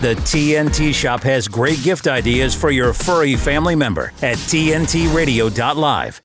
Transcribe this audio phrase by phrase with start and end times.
[0.00, 6.22] The TNT Shop has great gift ideas for your furry family member at TNTRadio.live.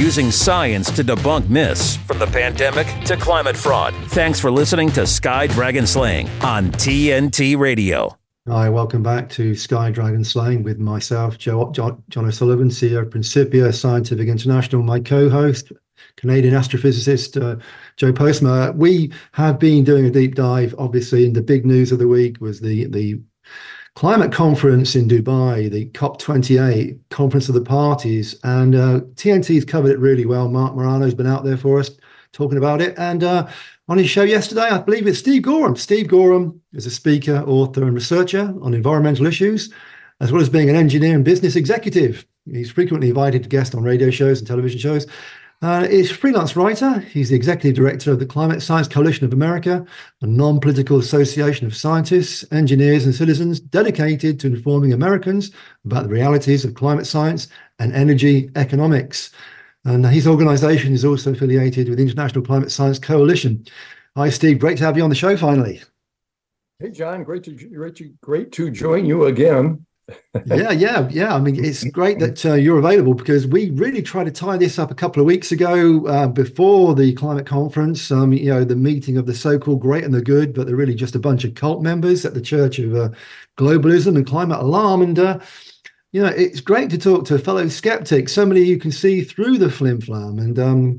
[0.00, 3.92] Using science to debunk myths from the pandemic to climate fraud.
[4.06, 8.16] Thanks for listening to Sky Dragon Slaying on TNT Radio.
[8.48, 13.10] Hi, welcome back to Sky Dragon Slaying with myself, Joe, John, John O'Sullivan, CEO of
[13.10, 15.70] Principia Scientific International, my co-host,
[16.16, 17.62] Canadian astrophysicist uh,
[17.96, 18.74] Joe Postma.
[18.74, 20.74] We have been doing a deep dive.
[20.78, 23.20] Obviously, and the big news of the week was the the
[23.94, 29.98] climate conference in Dubai, the COP28 conference of the parties, and uh, TNT's covered it
[29.98, 30.48] really well.
[30.48, 31.90] Marc Morano's been out there for us
[32.32, 33.48] talking about it, and uh,
[33.88, 35.76] on his show yesterday, I believe it's Steve Goreham.
[35.76, 39.72] Steve Goreham is a speaker, author, and researcher on environmental issues,
[40.20, 42.24] as well as being an engineer and business executive.
[42.52, 45.06] He's frequently invited to guest on radio shows and television shows.
[45.60, 47.00] Uh, he's a freelance writer.
[47.00, 49.84] He's the executive director of the Climate Science Coalition of America,
[50.22, 55.50] a non political association of scientists, engineers, and citizens dedicated to informing Americans
[55.84, 57.48] about the realities of climate science
[57.80, 59.32] and energy economics.
[59.84, 63.66] And his organization is also affiliated with the International Climate Science Coalition.
[64.16, 64.60] Hi, Steve.
[64.60, 65.82] Great to have you on the show finally.
[66.78, 67.24] Hey, John.
[67.24, 69.84] Great to great to, great to join you again.
[70.46, 71.34] Yeah, yeah, yeah.
[71.34, 74.78] I mean, it's great that uh, you're available because we really tried to tie this
[74.78, 78.10] up a couple of weeks ago uh, before the climate conference.
[78.10, 80.94] Um, you know, the meeting of the so-called great and the good, but they're really
[80.94, 83.08] just a bunch of cult members at the Church of uh,
[83.58, 85.02] Globalism and Climate Alarm.
[85.02, 85.38] And uh,
[86.12, 89.58] you know, it's great to talk to a fellow skeptic, somebody you can see through
[89.58, 90.38] the flim flam.
[90.38, 90.96] And um,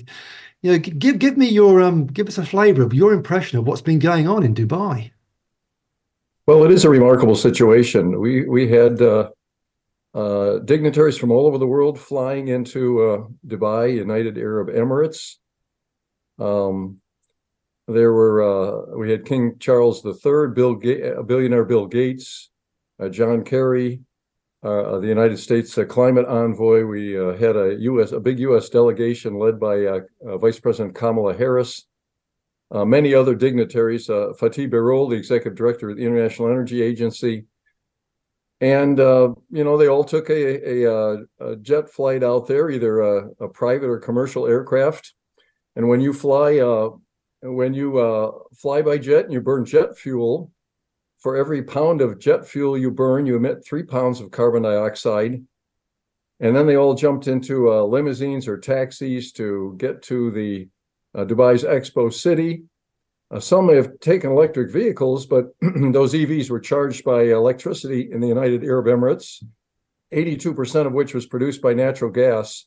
[0.61, 3.65] you know, give give me your um, give us a flavour of your impression of
[3.65, 5.11] what's been going on in Dubai.
[6.49, 8.19] Well, it is a remarkable situation.
[8.19, 9.29] We we had uh,
[10.15, 15.35] uh, dignitaries from all over the world flying into uh, Dubai, United Arab Emirates.
[16.39, 17.01] Um,
[17.87, 22.49] there were uh, we had King Charles III, Bill Ga- billionaire Bill Gates,
[22.99, 24.01] uh, John Kerry,
[24.63, 26.83] uh, the United States uh, climate envoy.
[26.83, 28.11] We uh, had a U.S.
[28.11, 28.69] a big U.S.
[28.69, 31.85] delegation led by uh, uh, Vice President Kamala Harris.
[32.71, 37.45] Uh, many other dignitaries, Fatih Birol, the executive director of the International Energy Agency,
[38.61, 43.29] and you know they all took a, a, a jet flight out there, either a,
[43.39, 45.13] a, private or commercial aircraft.
[45.75, 46.59] And when you fly,
[47.41, 50.51] when you fly by jet and you burn jet fuel,
[51.19, 55.43] for every pound of jet fuel you burn, you emit three pounds of carbon dioxide.
[56.39, 60.69] And then they all jumped into uh, limousines or taxis to get to the
[61.15, 62.63] uh, Dubai's Expo City.
[63.31, 68.27] Uh, some have taken electric vehicles, but those EVs were charged by electricity in the
[68.27, 69.43] United Arab Emirates,
[70.13, 72.65] 82% of which was produced by natural gas.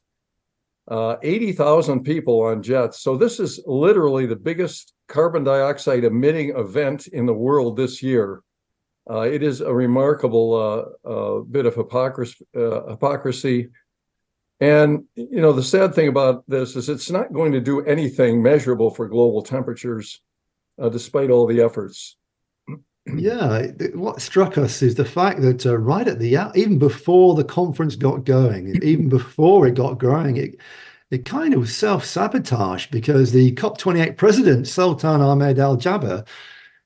[0.89, 3.03] Uh, 80,000 people on jets.
[3.03, 8.43] So, this is literally the biggest carbon dioxide emitting event in the world this year.
[9.09, 10.55] Uh, it is a remarkable
[11.07, 13.69] uh, uh, bit of hypocrisy, uh, hypocrisy.
[14.63, 18.41] And you know the sad thing about this is it's not going to do anything
[18.41, 20.21] measurable for global temperatures,
[20.81, 22.17] uh, despite all the efforts.
[23.05, 27.43] Yeah, what struck us is the fact that uh, right at the even before the
[27.43, 30.55] conference got going, even before it got going, it
[31.11, 36.25] it kind of self sabotaged because the COP28 president, Sultan Ahmed Al Jaber,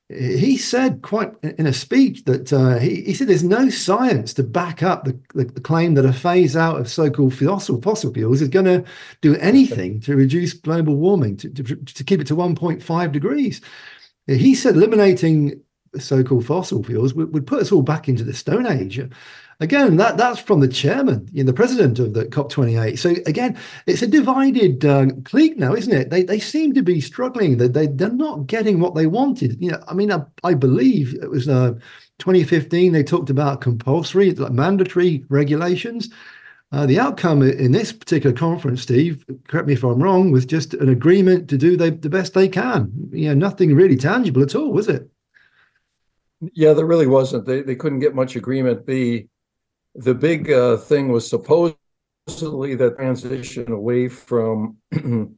[0.09, 4.45] he said quite in a speech that uh, he, he said there's no science to
[4.45, 8.41] back up the, the, the claim that a phase out of so-called fossil fossil fuels
[8.41, 8.85] is going to
[9.21, 13.61] do anything to reduce global warming to, to, to keep it to 1.5 degrees.
[14.29, 15.61] He said eliminating
[15.99, 19.01] so-called fossil fuels would, would put us all back into the Stone Age.
[19.59, 22.99] Again, that that's from the chairman, you know, the president of the COP28.
[22.99, 23.57] So again,
[23.87, 26.11] it's a divided uh, clique now, isn't it?
[26.11, 27.57] They they seem to be struggling.
[27.57, 29.57] They, they they're not getting what they wanted.
[29.59, 31.73] You know, I mean, I, I believe it was uh,
[32.19, 32.93] 2015.
[32.93, 36.11] They talked about compulsory, like mandatory regulations.
[36.73, 40.75] Uh, the outcome in this particular conference, Steve, correct me if I'm wrong, was just
[40.75, 42.93] an agreement to do the, the best they can.
[43.11, 45.09] You know, nothing really tangible at all, was it?
[46.53, 47.47] Yeah, there really wasn't.
[47.47, 48.85] They they couldn't get much agreement.
[48.85, 49.27] The
[49.97, 51.77] the big uh, thing was supposedly
[52.75, 54.77] that transition away from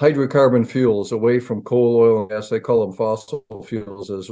[0.00, 2.48] hydrocarbon fuels, away from coal, oil, and gas.
[2.48, 4.30] They call them fossil fuels as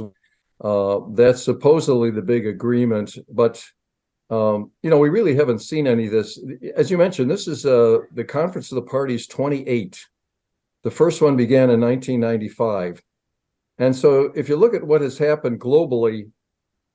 [0.61, 3.63] uh, that's supposedly the big agreement, but
[4.29, 6.39] um, you know we really haven't seen any of this.
[6.75, 10.05] As you mentioned, this is uh, the Conference of the Parties 28.
[10.83, 13.01] The first one began in 1995,
[13.79, 16.29] and so if you look at what has happened globally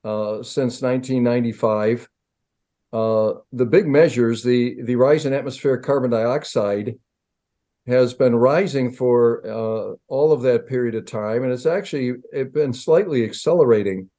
[0.03, 2.07] uh, since 1995,
[2.95, 6.95] uh, the big measures, the the rise in atmospheric carbon dioxide
[7.87, 12.53] has been rising for uh, all of that period of time, and it's actually it's
[12.53, 14.09] been slightly accelerating.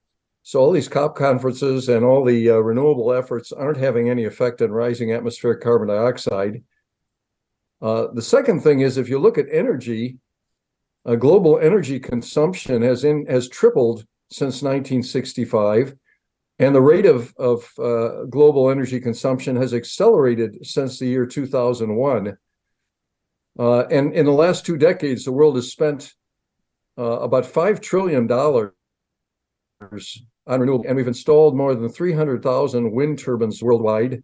[0.42, 4.60] So all these COP conferences and all the uh, renewable efforts aren't having any effect
[4.60, 6.62] on rising atmospheric carbon dioxide.
[7.80, 10.18] Uh, the second thing is if you look at energy,
[11.06, 15.96] uh, global energy consumption has in has tripled since 1965,
[16.58, 22.36] and the rate of of uh, global energy consumption has accelerated since the year 2001.
[23.58, 26.12] Uh, and in the last two decades, the world has spent
[26.98, 28.72] uh, about five trillion dollars
[30.46, 34.22] on renewable, and we've installed more than 300,000 wind turbines worldwide.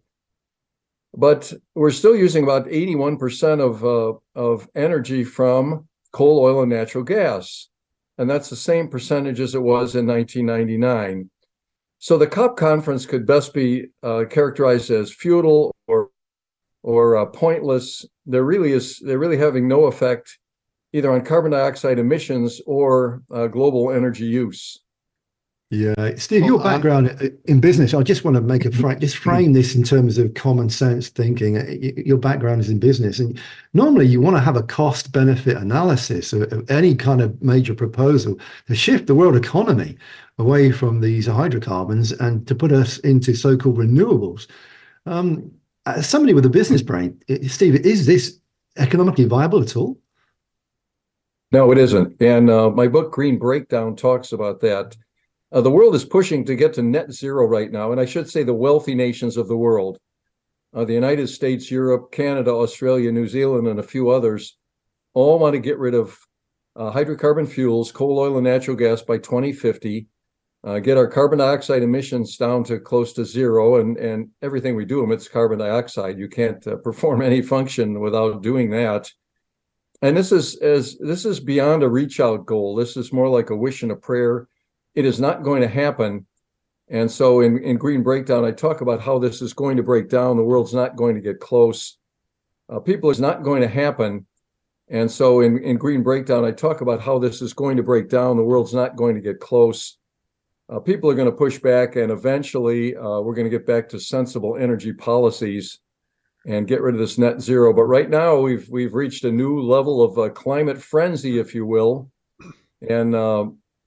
[1.15, 7.03] But we're still using about 81% of, uh, of energy from coal, oil, and natural
[7.03, 7.69] gas.
[8.17, 11.29] And that's the same percentage as it was in 1999.
[12.03, 16.09] So the COP conference could best be uh, characterized as futile or
[16.81, 18.05] or uh, pointless.
[18.25, 20.37] There really is they're really having no effect
[20.91, 24.81] either on carbon dioxide emissions or uh, global energy use.
[25.73, 29.53] Yeah, Steve, your background in business, I just want to make a frame, just frame
[29.53, 31.55] this in terms of common sense thinking.
[32.05, 33.41] Your background is in business, and
[33.73, 38.37] normally you want to have a cost benefit analysis of any kind of major proposal
[38.67, 39.97] to shift the world economy
[40.37, 44.45] away from these hydrocarbons and to put us into so called renewables.
[45.07, 45.51] Um,
[45.87, 48.39] as somebody with a business brain, Steve, is this
[48.77, 49.97] economically viable at all?
[51.51, 52.21] No, it isn't.
[52.21, 54.95] And uh, my book, Green Breakdown, talks about that.
[55.53, 58.27] Uh, the world is pushing to get to net zero right now, and I should
[58.27, 59.99] say the wealthy nations of the world,
[60.73, 64.57] uh, the United States, Europe, Canada, Australia, New Zealand, and a few others,
[65.13, 66.17] all want to get rid of
[66.75, 70.07] uh, hydrocarbon fuels, coal, oil, and natural gas by 2050.
[70.63, 74.85] Uh, get our carbon dioxide emissions down to close to zero, and and everything we
[74.85, 76.17] do emits carbon dioxide.
[76.17, 79.11] You can't uh, perform any function without doing that.
[80.01, 82.75] And this is as this is beyond a reach out goal.
[82.75, 84.47] This is more like a wish and a prayer
[84.95, 86.25] it is not going to happen.
[86.89, 90.09] And so in, in Green Breakdown, I talk about how this is going to break
[90.09, 90.37] down.
[90.37, 91.97] The world's not going to get close.
[92.69, 94.25] Uh, people is not going to happen.
[94.89, 98.09] And so in, in Green Breakdown, I talk about how this is going to break
[98.09, 98.37] down.
[98.37, 99.97] The world's not going to get close.
[100.69, 103.89] Uh, people are going to push back, and eventually uh, we're going to get back
[103.89, 105.79] to sensible energy policies
[106.45, 107.73] and get rid of this net zero.
[107.73, 111.65] But right now, we've we've reached a new level of uh, climate frenzy, if you
[111.65, 112.09] will,
[112.87, 113.15] and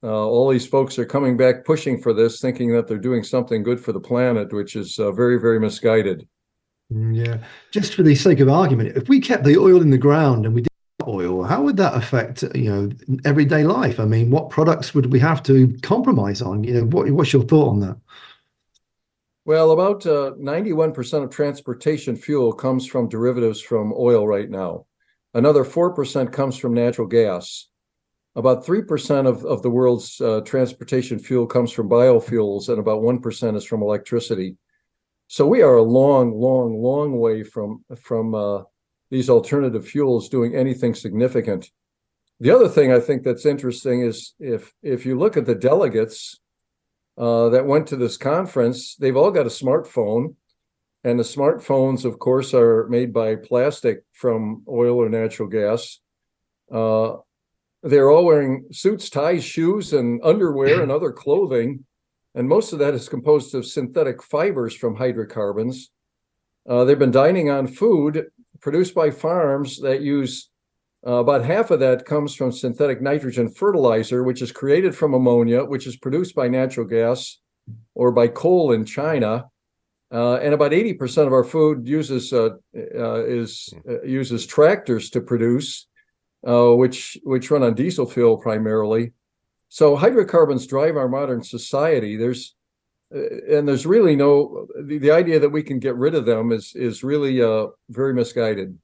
[0.03, 3.63] uh, all these folks are coming back pushing for this, thinking that they're doing something
[3.63, 6.29] good for the planet, which is uh, very, very misguided.
[6.93, 7.39] Mm, yeah.
[7.71, 10.55] Just for the sake of argument, if we kept the oil in the ground and
[10.55, 10.69] we did
[11.07, 12.91] oil, how would that affect you know
[13.25, 13.99] everyday life?
[13.99, 16.63] I mean, what products would we have to compromise on?
[16.63, 17.97] You know, what, what's your thought on that?
[19.45, 24.87] Well, about uh, 91% of transportation fuel comes from derivatives from oil right now.
[25.35, 27.69] Another 4% comes from natural gas.
[28.37, 33.57] About 3% of, of the world's uh, transportation fuel comes from biofuels, and about 1%
[33.57, 34.57] is from electricity.
[35.27, 38.63] So we are a long, long, long way from, from uh,
[39.11, 41.71] these alternative fuels doing anything significant.
[42.39, 46.39] The other thing I think that's interesting is if if you look at the delegates
[47.17, 50.35] uh, that went to this conference, they've all got a smartphone,
[51.03, 55.99] and the smartphones, of course, are made by plastic from oil or natural gas.
[56.71, 57.17] Uh,
[57.83, 61.85] they're all wearing suits, ties, shoes, and underwear and other clothing.
[62.35, 65.91] And most of that is composed of synthetic fibers from hydrocarbons.
[66.69, 68.27] Uh, they've been dining on food
[68.61, 70.51] produced by farms that use
[71.07, 75.65] uh, about half of that comes from synthetic nitrogen fertilizer, which is created from ammonia,
[75.65, 77.39] which is produced by natural gas
[77.95, 79.45] or by coal in China.
[80.13, 85.21] Uh, and about 80% of our food uses uh, uh, is uh, uses tractors to
[85.21, 85.87] produce
[86.47, 89.13] uh, which which run on diesel fuel primarily.
[89.69, 92.17] So hydrocarbons drive our modern society.
[92.17, 92.55] There's
[93.15, 96.53] uh, and there's really no the, the idea that we can get rid of them
[96.53, 98.79] is is really uh, very misguided.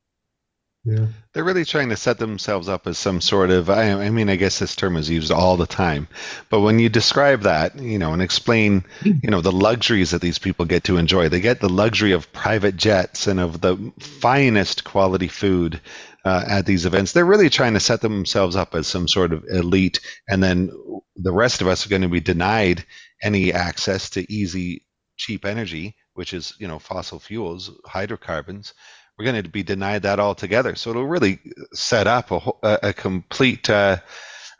[0.84, 4.34] They're really trying to set themselves up as some sort of, I, I, mean, I
[4.34, 6.08] guess this term is used all the time,
[6.50, 10.40] but when you describe that, you know, and explain, you know, the luxuries that these
[10.40, 14.82] people get to enjoy, they get the luxury of private jets and of the finest
[14.82, 15.80] quality food
[16.24, 17.12] uh, at these events.
[17.12, 20.70] They're really trying to set themselves up as some sort of elite, and then
[21.14, 22.84] the rest of us are going to be denied
[23.22, 24.84] any access to easy,
[25.16, 28.74] cheap energy, which is you know fossil fuels, hydrocarbons.
[29.22, 30.74] We're going to be denied that altogether.
[30.74, 31.38] So it'll really
[31.72, 33.70] set up a, a complete.
[33.70, 33.98] Uh,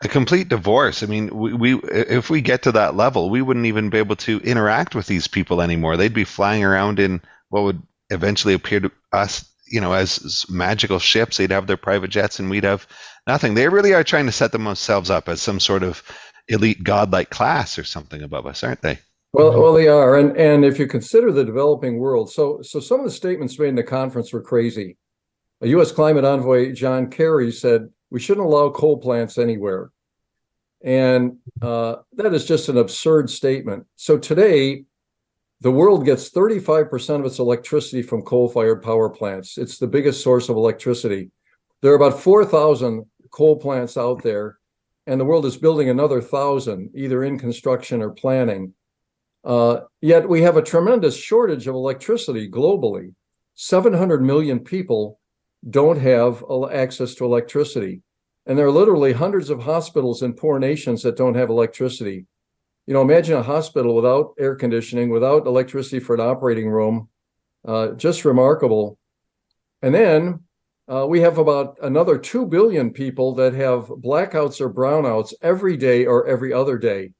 [0.01, 1.01] a complete divorce.
[1.01, 4.17] I mean, we, we if we get to that level, we wouldn't even be able
[4.17, 5.95] to interact with these people anymore.
[5.95, 10.99] They'd be flying around in what would eventually appear to us you know, as magical
[10.99, 11.37] ships.
[11.37, 12.85] They'd have their private jets, and we'd have
[13.25, 13.53] nothing.
[13.53, 16.03] They really are trying to set themselves up as some sort of,
[16.47, 18.99] elite godlike class or something above us, aren't they?
[19.33, 22.99] Well, well, they are, and and if you consider the developing world, so so some
[22.99, 24.95] of the statements made in the conference were crazy.
[25.61, 25.91] A U.S.
[25.91, 29.91] climate envoy John Kerry said we shouldn't allow coal plants anywhere,
[30.83, 33.87] and uh, that is just an absurd statement.
[33.95, 34.83] So today,
[35.61, 39.57] the world gets 35% of its electricity from coal-fired power plants.
[39.57, 41.31] It's the biggest source of electricity.
[41.81, 44.59] There are about 4,000 coal plants out there,
[45.07, 48.75] and the world is building another thousand, either in construction or planning.
[49.43, 53.13] Uh, yet we have a tremendous shortage of electricity globally.
[53.55, 55.19] 700 million people
[55.69, 58.01] don't have access to electricity.
[58.45, 62.25] And there are literally hundreds of hospitals in poor nations that don't have electricity.
[62.87, 67.07] You know, imagine a hospital without air conditioning, without electricity for an operating room.
[67.65, 68.97] Uh, just remarkable.
[69.81, 70.41] And then
[70.91, 76.05] uh, we have about another 2 billion people that have blackouts or brownouts every day
[76.05, 77.11] or every other day.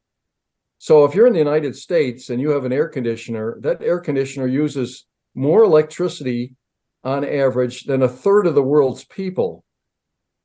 [0.83, 4.01] So if you're in the United States and you have an air conditioner, that air
[4.01, 6.57] conditioner uses more electricity
[7.05, 9.63] on average than a third of the world's people.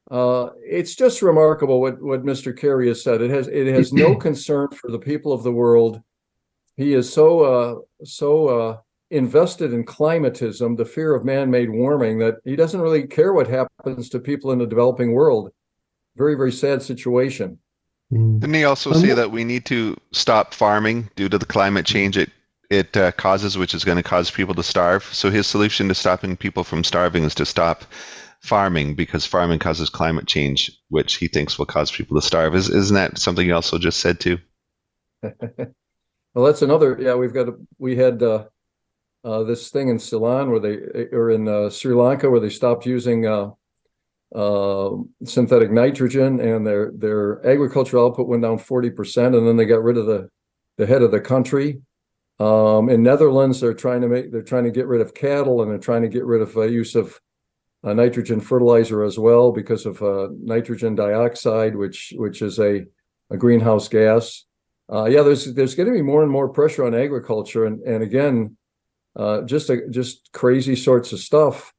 [0.09, 2.57] Uh, it's just remarkable what, what Mr.
[2.57, 3.21] Kerry has said.
[3.21, 6.01] It has it has no concern for the people of the world.
[6.77, 8.77] He is so uh, so uh,
[9.11, 14.09] invested in climatism, the fear of man-made warming, that he doesn't really care what happens
[14.11, 15.51] to people in the developing world.
[16.15, 17.59] Very very sad situation.
[18.13, 18.41] Mm.
[18.41, 22.17] Didn't he also say that we need to stop farming due to the climate change
[22.17, 22.31] it
[22.71, 25.05] it uh, causes, which is going to cause people to starve?
[25.05, 27.85] So his solution to stopping people from starving is to stop
[28.41, 32.55] farming because farming causes climate change, which he thinks will cause people to starve.
[32.55, 34.39] Is isn't that something he also just said too?
[35.23, 36.97] well, that's another.
[37.01, 38.47] Yeah, we've got a, we had uh,
[39.25, 40.77] uh, this thing in Ceylon where they
[41.13, 43.27] or in uh, Sri Lanka where they stopped using
[44.35, 44.91] uh,
[45.25, 49.83] synthetic nitrogen, and their their agricultural output went down forty percent, and then they got
[49.83, 50.29] rid of the
[50.77, 51.81] the head of the country.
[52.41, 55.71] Um, in Netherlands, they're trying to make they're trying to get rid of cattle, and
[55.71, 57.19] they're trying to get rid of uh, use of
[57.85, 62.85] uh, nitrogen fertilizer as well because of uh, nitrogen dioxide, which which is a
[63.31, 64.45] a greenhouse gas.
[64.93, 68.03] Uh, yeah, there's there's going to be more and more pressure on agriculture, and and
[68.03, 68.57] again,
[69.17, 71.73] uh, just a, just crazy sorts of stuff.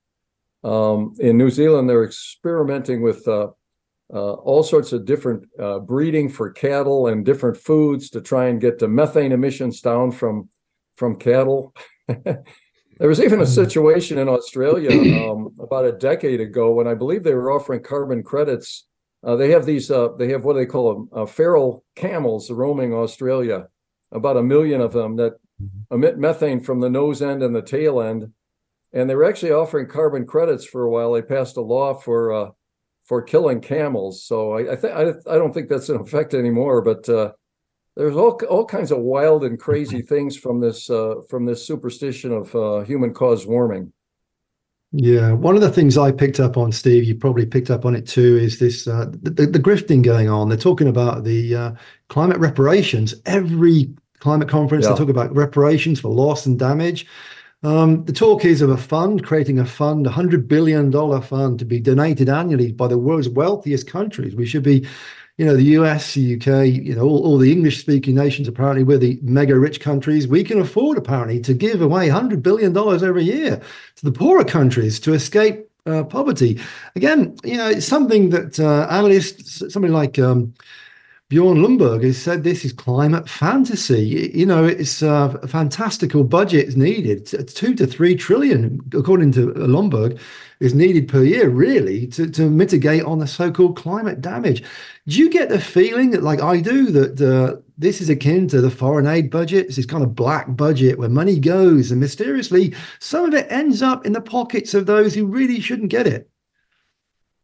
[0.64, 3.48] Um, in New Zealand, they're experimenting with uh,
[4.14, 8.60] uh, all sorts of different uh, breeding for cattle and different foods to try and
[8.60, 10.50] get the methane emissions down from
[10.96, 11.74] from cattle.
[12.08, 12.44] there
[13.00, 13.52] was even a hmm.
[13.52, 14.92] situation in Australia
[15.30, 18.86] um, about a decade ago when I believe they were offering carbon credits.
[19.24, 19.92] Uh, they have these.
[19.92, 23.68] Uh, they have what they call them, uh, feral camels roaming Australia.
[24.12, 25.94] About a million of them that mm-hmm.
[25.94, 28.34] emit methane from the nose end and the tail end
[28.94, 31.14] and they were actually offering carbon credits for a while.
[31.14, 32.50] They passed a law for uh,
[33.04, 34.24] for killing camels.
[34.24, 36.82] So I, I think I, I don't think that's in effect anymore.
[36.82, 37.32] But uh,
[37.96, 42.32] there's all all kinds of wild and crazy things from this uh, from this superstition
[42.32, 43.92] of uh, human caused warming.
[44.92, 47.96] Yeah, one of the things I picked up on, Steve, you probably picked up on
[47.96, 50.50] it too, is this uh, the, the, grifting going on.
[50.50, 51.72] They're talking about the uh,
[52.08, 53.14] climate reparations.
[53.28, 54.94] Every climate conference, yeah.
[54.94, 57.06] they talk about reparations for loss and damage.
[57.62, 61.66] Um, the talk is of a fund, creating a fund, a $100 billion fund to
[61.66, 64.34] be donated annually by the world's wealthiest countries.
[64.34, 64.88] We should be,
[65.38, 68.84] you know, the US, the UK, you know, all, all the English speaking nations, apparently,
[68.84, 70.26] we're the mega rich countries.
[70.26, 73.62] We can afford, apparently, to give away $100 billion every year
[73.98, 76.62] to the poorer countries to escape uh, poverty.
[76.96, 80.54] Again, you know, it's something that uh, analysts, somebody like, um,
[81.30, 84.32] Bjorn Lomborg has said this is climate fantasy.
[84.34, 87.28] You know, it's uh, a fantastical budget is needed.
[87.48, 90.20] Two to three trillion, according to Lomborg,
[90.60, 94.64] is needed per year, really, to, to mitigate on the so-called climate damage.
[95.08, 98.60] Do you get the feeling that, like I do, that uh, this is akin to
[98.60, 99.68] the foreign aid budget?
[99.68, 103.84] It's this kind of black budget where money goes and mysteriously some of it ends
[103.84, 106.28] up in the pockets of those who really shouldn't get it.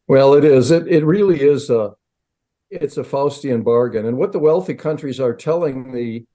[0.07, 0.71] Well, it is.
[0.71, 1.69] It, it really is.
[2.81, 4.05] It's a Faustian bargain.
[4.05, 6.25] And what the wealthy countries are telling the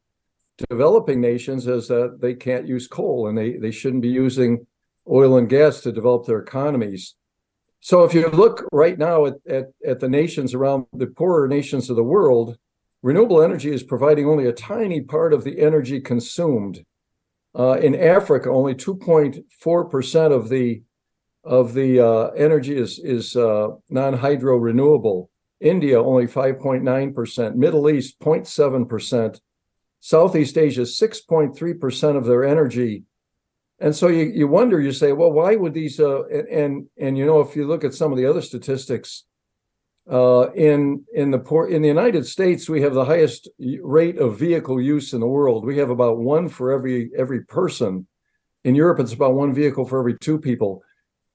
[0.68, 4.66] developing nations is that they can't use coal and they, they shouldn't be using
[5.08, 7.14] oil and gas to develop their economies.
[7.80, 11.88] So if you look right now at, at, at the nations around the poorer nations
[11.88, 12.58] of the world,
[13.02, 16.84] renewable energy is providing only a tiny part of the energy consumed.
[17.58, 20.82] Uh, in Africa, only 2.4% of the
[21.42, 25.29] of the uh, energy is is uh, non-hydro renewable.
[25.60, 29.40] India only 5.9%, Middle East 0.7%,
[30.00, 33.04] Southeast Asia 6.3% of their energy.
[33.78, 37.18] And so you, you wonder, you say, well, why would these uh, and, and and
[37.18, 39.24] you know, if you look at some of the other statistics,
[40.10, 43.48] Uh, in in the poor in the United States, we have the highest
[43.82, 45.64] rate of vehicle use in the world.
[45.64, 48.06] We have about one for every every person.
[48.64, 50.82] In Europe, it's about one vehicle for every two people.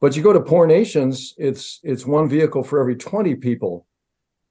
[0.01, 3.85] But you go to poor nations, it's it's one vehicle for every 20 people.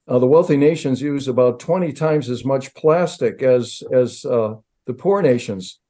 [0.06, 4.54] Uh, the wealthy nations use about 20 times as much plastic as as uh,
[4.86, 5.80] the poor nations.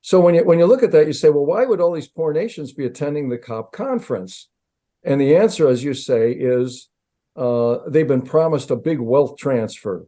[0.00, 2.08] So when you when you look at that, you say, well, why would all these
[2.08, 4.48] poor nations be attending the COP conference?
[5.04, 6.88] And the answer, as you say, is
[7.36, 10.06] uh, they've been promised a big wealth transfer.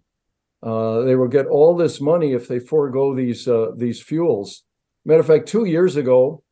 [0.62, 4.62] Uh, they will get all this money if they forego these uh, these fuels.
[5.04, 6.42] Matter of fact, two years ago,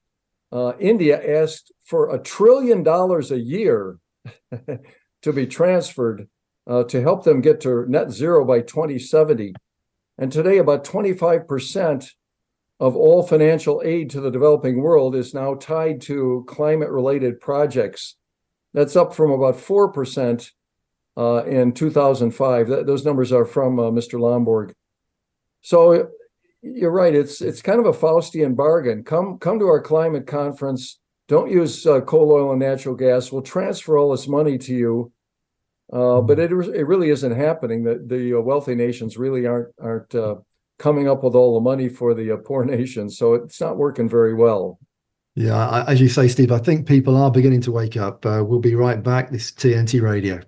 [0.50, 3.98] uh, India asked for a trillion dollars a year
[5.22, 6.28] to be transferred
[6.68, 9.54] uh, to help them get to net zero by 2070.
[10.18, 12.10] And today, about 25%
[12.80, 18.16] of all financial aid to the developing world is now tied to climate related projects.
[18.74, 20.50] That's up from about 4%
[21.16, 22.66] uh, in 2005.
[22.66, 24.20] Th- those numbers are from uh, Mr.
[24.20, 24.72] Lomborg.
[25.62, 26.10] So
[26.62, 27.14] you're right.
[27.14, 29.02] It's it's kind of a Faustian bargain.
[29.02, 30.98] Come come to our climate conference.
[31.26, 33.30] Don't use uh, coal, oil, and natural gas.
[33.30, 35.12] We'll transfer all this money to you.
[35.92, 37.84] Uh, but it it really isn't happening.
[37.84, 40.36] That the uh, wealthy nations really aren't aren't uh,
[40.78, 43.16] coming up with all the money for the uh, poor nations.
[43.16, 44.78] So it's not working very well.
[45.34, 48.26] Yeah, as you say, Steve, I think people are beginning to wake up.
[48.26, 49.30] Uh, we'll be right back.
[49.30, 50.40] This is TNT Radio.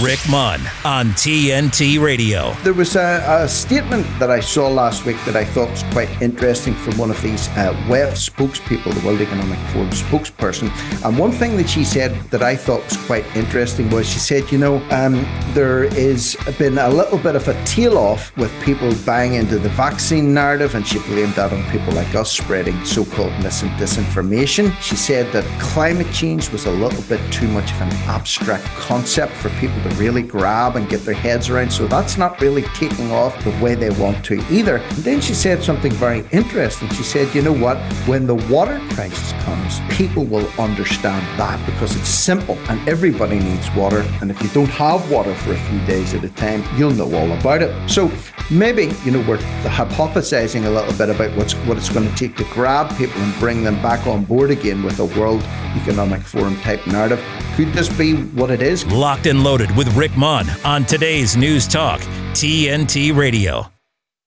[0.00, 2.52] Rick Munn on TNT Radio.
[2.62, 6.08] There was a, a, statement that I saw last week that I thought was quite
[6.20, 10.70] interesting from one of these uh, WEF spokespeople, the World Economic Forum spokesperson.
[11.04, 14.50] And one thing that she said that I thought was quite interesting was she said,
[14.50, 15.14] you know, um,
[15.54, 19.68] there has been a little bit of a tail off with people buying into the
[19.70, 23.70] vaccine narrative, and she blamed that on people like us spreading so called mis and
[23.72, 24.74] disinformation.
[24.80, 29.32] She said that climate change was a little bit too much of an abstract concept
[29.32, 31.72] for people to really grab and get their heads around.
[31.72, 34.76] So that's not really taking off the way they want to either.
[34.76, 36.88] And then she said something very interesting.
[36.90, 37.78] She said, you know what?
[38.06, 43.70] When the water crisis comes, people will understand that because it's simple and everybody needs
[43.74, 44.04] water.
[44.20, 47.12] And if you don't have water for a few days at a time, you'll know
[47.14, 47.88] all about it.
[47.88, 48.10] So
[48.50, 52.36] maybe, you know, we're hypothesizing a little bit about what's what it's going to take
[52.36, 55.42] to grab people and bring them back on board again with a World
[55.76, 57.22] Economic Forum type narrative.
[57.56, 58.86] Could this be what it is?
[58.86, 62.00] Locked and loaded with Rick Munn on today's News Talk,
[62.32, 63.66] TNT Radio.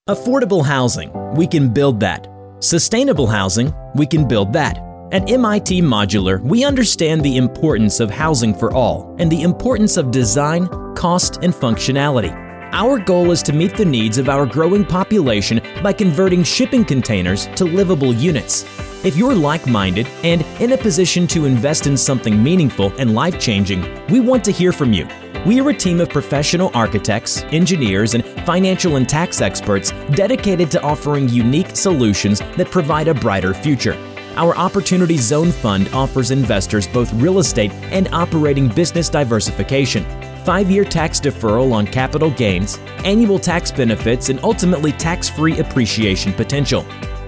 [0.10, 2.28] Affordable housing, we can build that.
[2.60, 4.78] Sustainable housing, we can build that.
[5.12, 10.12] At MIT Modular, we understand the importance of housing for all and the importance of
[10.12, 12.34] design, cost, and functionality.
[12.74, 17.48] Our goal is to meet the needs of our growing population by converting shipping containers
[17.56, 18.64] to livable units.
[19.06, 23.40] If you're like minded and in a position to invest in something meaningful and life
[23.40, 25.08] changing, we want to hear from you.
[25.46, 30.82] We are a team of professional architects, engineers, and financial and tax experts dedicated to
[30.82, 33.94] offering unique solutions that provide a brighter future.
[34.38, 40.04] Our Opportunity Zone Fund offers investors both real estate and operating business diversification
[40.44, 46.34] five year tax deferral on capital gains, annual tax benefits, and ultimately tax free appreciation
[46.34, 46.84] potential.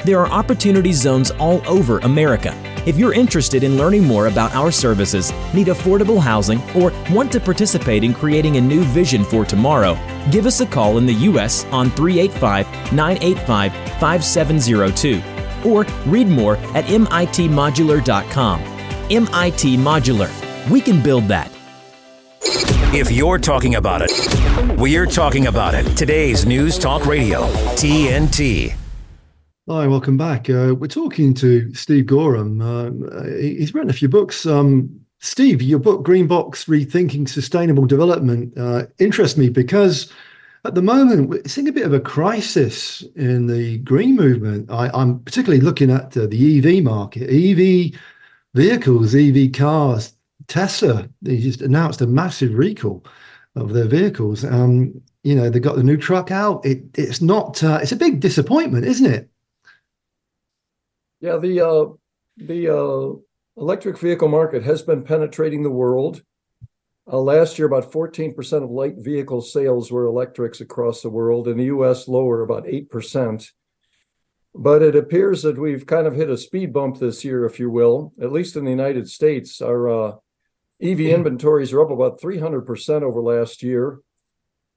[0.06, 2.54] There are opportunity zones all over America.
[2.86, 7.40] If you're interested in learning more about our services, need affordable housing, or want to
[7.40, 9.98] participate in creating a new vision for tomorrow,
[10.32, 11.66] give us a call in the U.S.
[11.66, 15.22] on 385 985 5702
[15.68, 18.62] or read more at mitmodular.com.
[19.10, 20.70] MIT Modular.
[20.70, 21.52] We can build that.
[22.94, 24.12] If you're talking about it,
[24.80, 25.84] we're talking about it.
[25.98, 27.42] Today's News Talk Radio,
[27.76, 28.87] TNT.
[29.70, 30.50] Hi, welcome back.
[30.50, 32.62] Uh, we're talking to Steve Goreham.
[32.62, 34.46] Uh, he's written a few books.
[34.46, 40.10] Um, Steve, your book, Green Box Rethinking Sustainable Development, uh, interests me because
[40.64, 44.72] at the moment we're seeing a bit of a crisis in the green movement.
[44.72, 48.00] I, am particularly looking at uh, the EV market, EV
[48.54, 50.14] vehicles, EV cars.
[50.48, 53.06] Tesla, they just announced a massive recall
[53.58, 54.46] of their vehicles.
[54.46, 56.66] Um, you know, they got the new truck out.
[56.66, 57.62] It, it's not.
[57.62, 59.30] Uh, it's a big disappointment, isn't it?
[61.20, 61.86] Yeah, the uh,
[62.38, 66.22] the uh, electric vehicle market has been penetrating the world.
[67.12, 71.48] Uh, last year, about 14% of light vehicle sales were electrics across the world.
[71.48, 73.50] In the US, lower, about 8%.
[74.54, 77.70] But it appears that we've kind of hit a speed bump this year, if you
[77.70, 79.62] will, at least in the United States.
[79.62, 80.16] Our uh,
[80.82, 81.06] EV hmm.
[81.06, 84.00] inventories are up about 300% over last year.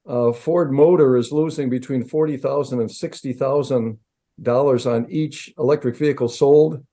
[0.07, 3.98] Uh, Ford Motor is losing between $40,000 and $60,000
[4.46, 6.85] on each electric vehicle sold.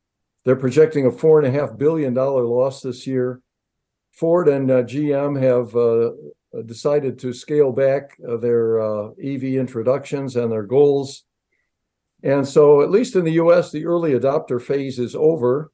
[0.46, 3.42] They're projecting a $4.5 billion loss this year.
[4.12, 8.80] Ford and uh, GM have uh, decided to scale back their
[9.24, 11.26] EV introductions and their goals.
[12.24, 15.72] And so, at least in the US, the early adopter phase is over.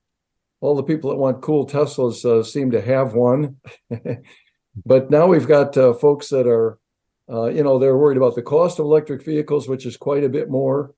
[0.61, 3.57] All the people that want cool Teslas uh, seem to have one.
[4.85, 6.79] but now we've got uh, folks that are,
[7.29, 10.29] uh, you know, they're worried about the cost of electric vehicles, which is quite a
[10.29, 10.93] bit more.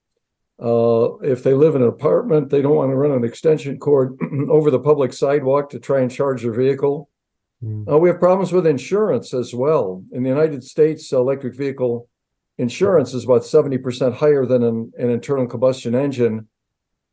[0.62, 4.18] Uh, if they live in an apartment, they don't want to run an extension cord
[4.50, 7.10] over the public sidewalk to try and charge their vehicle.
[7.64, 8.00] Mm.
[8.00, 10.04] we have problems with insurance as well.
[10.12, 12.10] In the United States, electric vehicle
[12.58, 16.48] insurance is about 70% higher than an, an, internal combustion engine.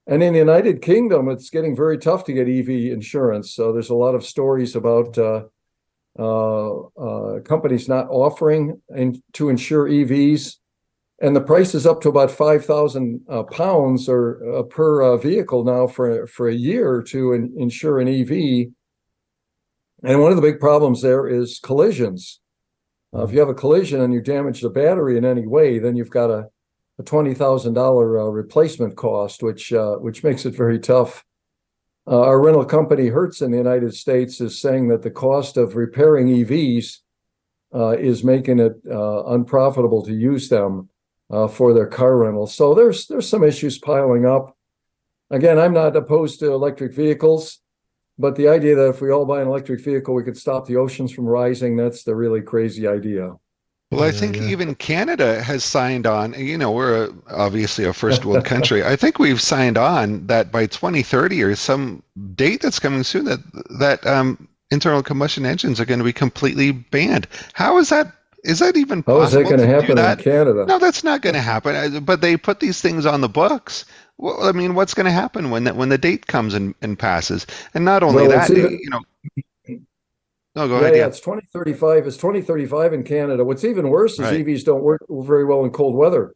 [0.06, 3.52] And in the United Kingdom, it's getting very tough to get EV insurance.
[3.54, 5.44] So there's a lot of stories about uh,
[6.18, 10.56] uh, uh, companies not offering in, to insure EVs.
[11.22, 15.62] And the price is up to about 5,000 uh, pounds or uh, per uh, vehicle
[15.62, 18.72] now for, for a year to in, insure an EV.
[20.02, 22.40] And one of the big problems there is collisions.
[23.14, 25.94] Uh, if you have a collision and you damage the battery in any way, then
[25.94, 26.48] you've got a,
[26.98, 31.24] a twenty thousand uh, dollar replacement cost, which uh, which makes it very tough.
[32.04, 35.76] Uh, our rental company Hertz in the United States is saying that the cost of
[35.76, 36.98] repairing EVs
[37.72, 40.88] uh, is making it uh, unprofitable to use them
[41.48, 42.54] for their car rentals.
[42.54, 44.56] So there's there's some issues piling up.
[45.30, 47.58] Again, I'm not opposed to electric vehicles.
[48.18, 50.76] But the idea that if we all buy an electric vehicle, we could stop the
[50.76, 53.34] oceans from rising, that's the really crazy idea.
[53.90, 54.50] Well, I think yeah, yeah.
[54.50, 56.32] even Canada has signed on.
[56.34, 58.82] You know, we're a, obviously a first world country.
[58.84, 62.02] I think we've signed on that by 2030 or some
[62.34, 63.40] date that's coming soon that
[63.78, 67.26] that um, internal combustion engines are going to be completely banned.
[67.52, 68.10] How is that?
[68.42, 69.20] Is that even possible?
[69.20, 70.66] How is that going to happen in Canada?
[70.66, 71.76] No, that's not going to happen.
[71.76, 73.84] Uh, but they put these things on the books.
[74.18, 76.98] Well, I mean, what's going to happen when that when the date comes and, and
[76.98, 77.46] passes?
[77.74, 79.00] And not only well, that, even, you know.
[80.54, 80.96] No, go yeah, ahead.
[80.96, 82.06] Yeah, it's 2035.
[82.06, 83.42] It's 2035 in Canada.
[83.42, 84.44] What's even worse is right.
[84.44, 86.34] EVs don't work very well in cold weather.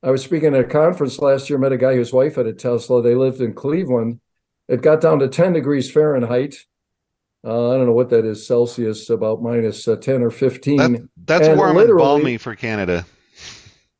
[0.00, 2.52] I was speaking at a conference last year, met a guy whose wife had a
[2.52, 3.02] Tesla.
[3.02, 4.20] They lived in Cleveland.
[4.68, 6.54] It got down to 10 degrees Fahrenheit.
[7.44, 10.76] Uh, I don't know what that is Celsius, about minus uh, 10 or 15.
[10.76, 13.06] That, that's and warm and balmy for Canada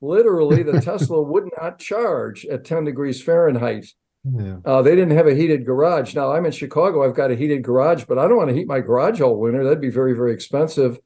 [0.01, 3.87] literally the Tesla would not charge at 10 degrees Fahrenheit.
[4.25, 4.57] Yeah.
[4.65, 6.15] Uh, they didn't have a heated garage.
[6.15, 7.05] Now I'm in Chicago.
[7.05, 9.63] I've got a heated garage, but I don't want to heat my garage all winter.
[9.63, 10.99] That'd be very, very expensive.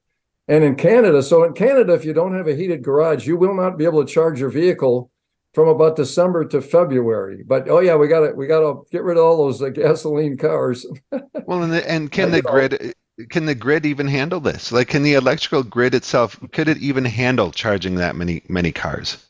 [0.47, 3.53] And in Canada, so in Canada, if you don't have a heated garage, you will
[3.53, 5.11] not be able to charge your vehicle
[5.53, 7.43] from about December to February.
[7.45, 9.69] But oh yeah, we got to we got to get rid of all those uh,
[9.69, 10.85] gasoline cars.
[11.45, 12.93] well, and, the, and can the grid
[13.29, 14.71] can the grid even handle this?
[14.71, 19.25] Like, can the electrical grid itself could it even handle charging that many many cars?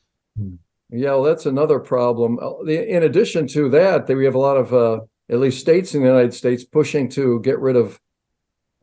[0.92, 2.38] Yeah, well, that's another problem.
[2.42, 6.02] Uh, in addition to that, we have a lot of uh, at least states in
[6.02, 8.00] the United States pushing to get rid of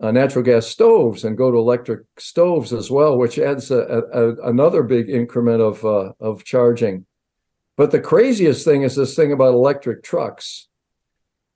[0.01, 4.48] uh, natural gas stoves and go to electric stoves as well, which adds a, a,
[4.48, 7.05] another big increment of uh, of charging.
[7.79, 10.67] But the craziest thing is this thing about electric trucks.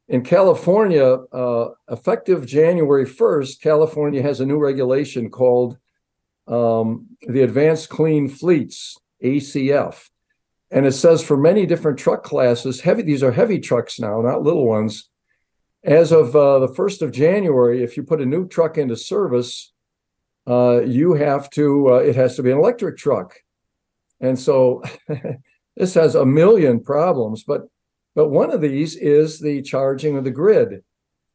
[0.07, 5.79] In California, uh, effective January 1st, California has a new regulation called
[6.47, 10.11] um, the Advanced Clean Fleets, ACF.
[10.71, 14.45] And it says for many different truck classes, heavy, these are heavy trucks now, not
[14.45, 15.11] little ones.
[15.83, 19.73] As of uh, the 1st of January, if you put a new truck into service,
[20.47, 23.35] uh, you have to, uh, it has to be an electric truck.
[24.21, 24.85] And so
[25.77, 27.63] this has a million problems, but
[28.15, 30.83] but one of these is the charging of the grid.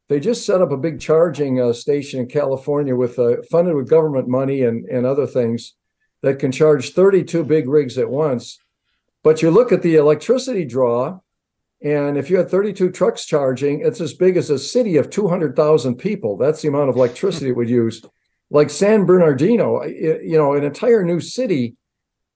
[0.09, 3.89] They just set up a big charging uh, station in California with uh, funded with
[3.89, 5.73] government money and, and other things
[6.21, 8.59] that can charge 32 big rigs at once.
[9.23, 11.19] But you look at the electricity draw,
[11.83, 15.95] and if you had 32 trucks charging, it's as big as a city of 200,000
[15.95, 16.37] people.
[16.37, 18.03] That's the amount of electricity it would use.
[18.49, 21.75] Like San Bernardino, you know, an entire new city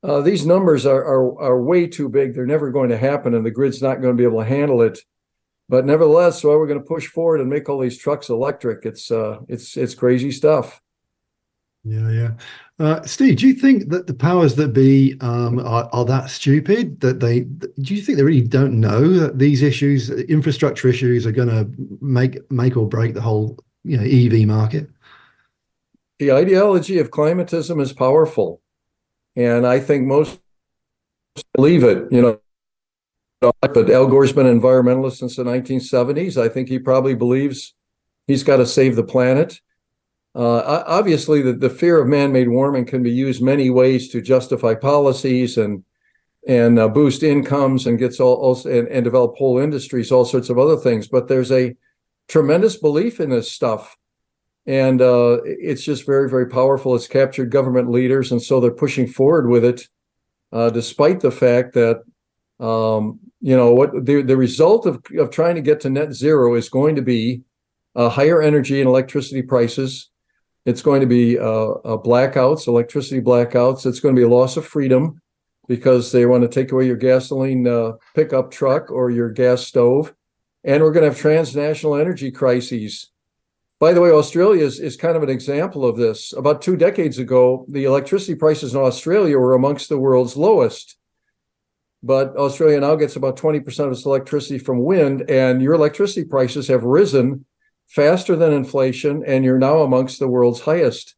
[0.03, 2.33] uh, these numbers are, are are way too big.
[2.33, 4.81] They're never going to happen, and the grid's not going to be able to handle
[4.81, 4.99] it.
[5.69, 8.85] But nevertheless, well, we're going to push forward and make all these trucks electric.
[8.85, 10.81] It's uh, it's it's crazy stuff.
[11.83, 12.31] Yeah, yeah.
[12.77, 16.99] Uh, Steve, do you think that the powers that be um, are, are that stupid
[17.01, 17.41] that they?
[17.41, 21.69] Do you think they really don't know that these issues, infrastructure issues, are going to
[22.01, 24.89] make make or break the whole you know EV market?
[26.17, 28.61] The ideology of climatism is powerful
[29.35, 30.39] and I think most
[31.53, 32.11] believe it.
[32.11, 36.37] You know, but Al Gore's been an environmentalist since the 1970s.
[36.37, 37.73] I think he probably believes
[38.27, 39.59] he's got to save the planet.
[40.33, 44.73] Uh, obviously, the, the fear of man-made warming can be used many ways to justify
[44.73, 45.83] policies and
[46.47, 50.49] and uh, boost incomes and gets all, all and, and develop whole industries, all sorts
[50.49, 51.07] of other things.
[51.07, 51.75] But there's a
[52.27, 53.95] tremendous belief in this stuff
[54.65, 56.95] and uh, it's just very very powerful.
[56.95, 59.87] It's captured government leaders, and so they're pushing forward with it,
[60.51, 62.03] uh, despite the fact that
[62.63, 66.55] um, you know what the the result of of trying to get to net zero
[66.55, 67.41] is going to be
[67.95, 70.09] uh, higher energy and electricity prices.
[70.63, 71.73] It's going to be uh,
[72.05, 73.87] blackouts, electricity blackouts.
[73.87, 75.19] It's going to be a loss of freedom
[75.67, 80.13] because they want to take away your gasoline uh, pickup truck or your gas stove,
[80.63, 83.09] and we're going to have transnational energy crises
[83.81, 86.33] by the way, Australia is, is kind of an example of this.
[86.33, 90.97] About two decades ago, the electricity prices in Australia were amongst the world's lowest.
[92.03, 96.67] But Australia now gets about 20% of its electricity from wind, and your electricity prices
[96.67, 97.47] have risen
[97.87, 101.15] faster than inflation, and you're now amongst the world's highest.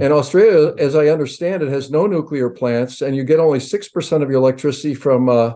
[0.00, 4.22] And Australia, as I understand it, has no nuclear plants, and you get only 6%
[4.22, 5.52] of your electricity from uh,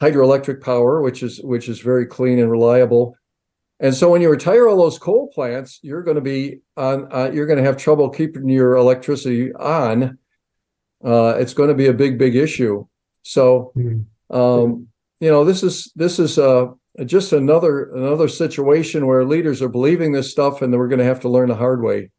[0.00, 3.16] hydroelectric power, which is which is very clean and reliable.
[3.80, 7.08] And so when you retire all those coal plants, you're going to be on.
[7.10, 10.18] Uh, you're going to have trouble keeping your electricity on.
[11.02, 12.86] Uh, it's going to be a big, big issue.
[13.22, 14.00] So, hmm.
[14.30, 14.88] um,
[15.20, 16.66] you know, this is this is uh,
[17.06, 21.20] just another another situation where leaders are believing this stuff, and we're going to have
[21.20, 22.10] to learn the hard way.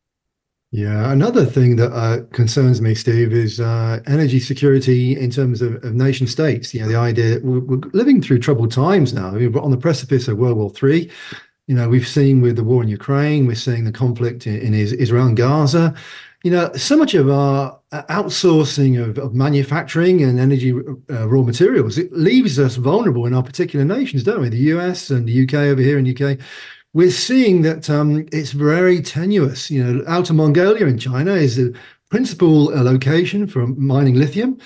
[0.71, 5.75] Yeah, another thing that uh, concerns me, Steve, is uh, energy security in terms of,
[5.83, 6.73] of, nation states.
[6.73, 9.27] You know, the idea we're, we're, living through troubled times now.
[9.27, 11.11] I mean, we're on the precipice of World War Three
[11.71, 14.73] you know, we've seen with the war in Ukraine, we're seeing the conflict in, in
[14.73, 15.95] Israel and Gaza.
[16.43, 20.73] You know, so much of our uh, outsourcing of, of manufacturing and energy
[21.09, 24.49] uh, raw materials it leaves us vulnerable in our particular nations, don't we?
[24.49, 26.39] The US and the UK over here in UK,
[26.91, 29.71] we're seeing that um, it's very tenuous.
[29.71, 31.73] You know, Outer Mongolia in China is the
[32.09, 34.57] principal uh, location for mining lithium.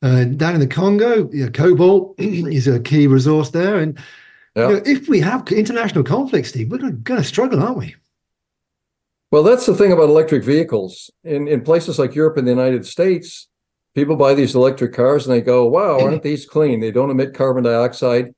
[0.00, 3.98] Uh, down in the Congo, you know, cobalt is a key resource there, and
[4.54, 4.68] yeah.
[4.68, 7.94] You know, if we have international conflict, Steve, we're going to struggle, aren't we?
[9.30, 11.10] Well, that's the thing about electric vehicles.
[11.24, 13.48] In in places like Europe and the United States,
[13.94, 16.80] people buy these electric cars and they go, "Wow, aren't these clean?
[16.80, 18.34] They don't emit carbon dioxide."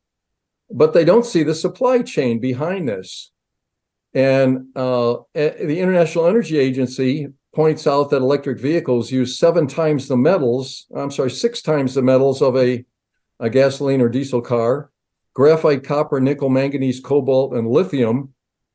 [0.71, 3.33] But they don't see the supply chain behind this.
[4.15, 10.17] And uh, the International Energy Agency points out that electric vehicles use seven times the
[10.17, 12.85] metals, I'm sorry, six times the metals of a,
[13.41, 14.91] a gasoline or diesel car
[15.35, 18.33] graphite, copper, nickel, manganese, cobalt, and lithium.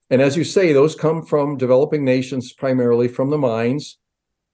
[0.10, 3.98] And as you say, those come from developing nations, primarily from the mines.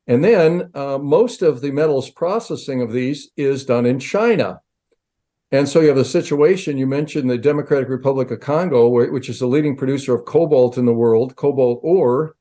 [0.07, 4.61] And then uh, most of the metals processing of these is done in China.
[5.51, 9.39] And so you have a situation, you mentioned the Democratic Republic of Congo, which is
[9.39, 12.35] the leading producer of cobalt in the world, cobalt ore.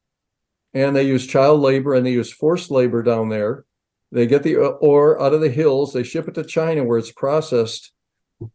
[0.74, 3.64] And they use child labor and they use forced labor down there.
[4.10, 6.98] They get the uh, ore out of the hills, they ship it to China where
[6.98, 7.92] it's processed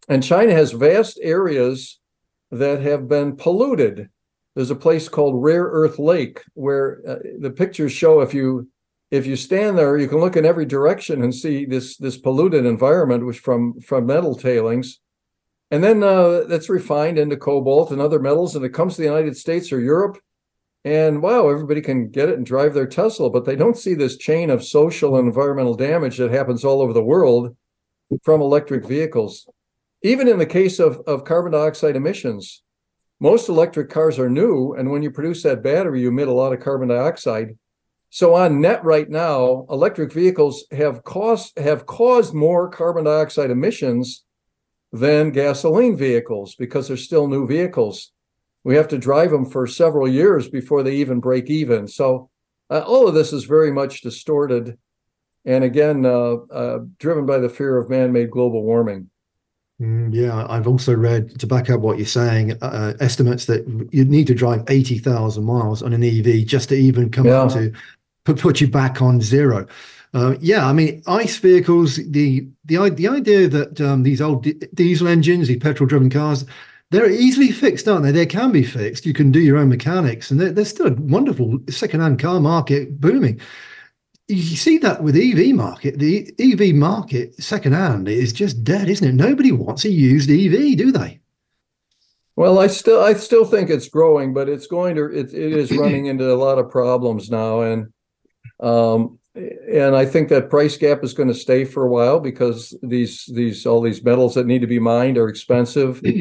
[0.07, 1.99] and China has vast areas
[2.51, 4.09] that have been polluted.
[4.55, 8.69] There's a place called Rare Earth Lake where uh, the pictures show if you
[9.11, 12.65] if you stand there, you can look in every direction and see this this polluted
[12.65, 14.99] environment, which from from metal tailings,
[15.71, 19.07] and then uh, that's refined into cobalt and other metals, and it comes to the
[19.07, 20.19] United States or Europe,
[20.85, 24.17] and wow, everybody can get it and drive their Tesla, but they don't see this
[24.17, 27.55] chain of social and environmental damage that happens all over the world
[28.23, 29.47] from electric vehicles
[30.01, 32.63] even in the case of, of carbon dioxide emissions,
[33.19, 34.73] most electric cars are new.
[34.73, 37.57] And when you produce that battery, you emit a lot of carbon dioxide.
[38.09, 44.23] So on net right now, electric vehicles have caused have caused more carbon dioxide emissions
[44.91, 48.11] than gasoline vehicles because they're still new vehicles.
[48.63, 51.87] We have to drive them for several years before they even break even.
[51.87, 52.29] So
[52.71, 54.77] uh, all of this is very much distorted,
[55.45, 59.09] and again, uh, uh, driven by the fear of man-made global warming.
[59.81, 62.61] Mm, yeah, I've also read to back up what you're saying.
[62.61, 66.75] Uh, estimates that you'd need to drive eighty thousand miles on an EV just to
[66.75, 67.41] even come yeah.
[67.41, 67.71] up to
[68.25, 69.65] put, put you back on zero.
[70.13, 71.95] Uh, yeah, I mean, ICE vehicles.
[71.95, 76.45] The the the idea that um, these old diesel engines, these petrol-driven cars,
[76.91, 78.11] they're easily fixed, aren't they?
[78.11, 79.05] They can be fixed.
[79.05, 83.39] You can do your own mechanics, and there's still a wonderful second-hand car market booming
[84.29, 89.15] you see that with EV market, the EV market secondhand is just dead, isn't it?
[89.15, 91.19] Nobody wants a used EV, do they?
[92.35, 95.71] Well, I still I still think it's growing, but it's going to it, it is
[95.77, 97.91] running into a lot of problems now, and
[98.59, 102.77] um, and I think that price gap is going to stay for a while because
[102.83, 106.01] these these all these metals that need to be mined are expensive.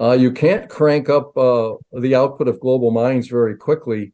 [0.00, 4.12] Uh, you can't crank up uh, the output of global mines very quickly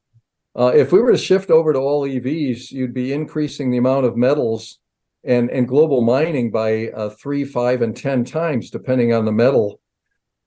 [0.56, 4.06] uh, if we were to shift over to all EVs, you'd be increasing the amount
[4.06, 4.78] of metals
[5.24, 9.80] and, and global mining by uh, three, five, and 10 times, depending on the metal.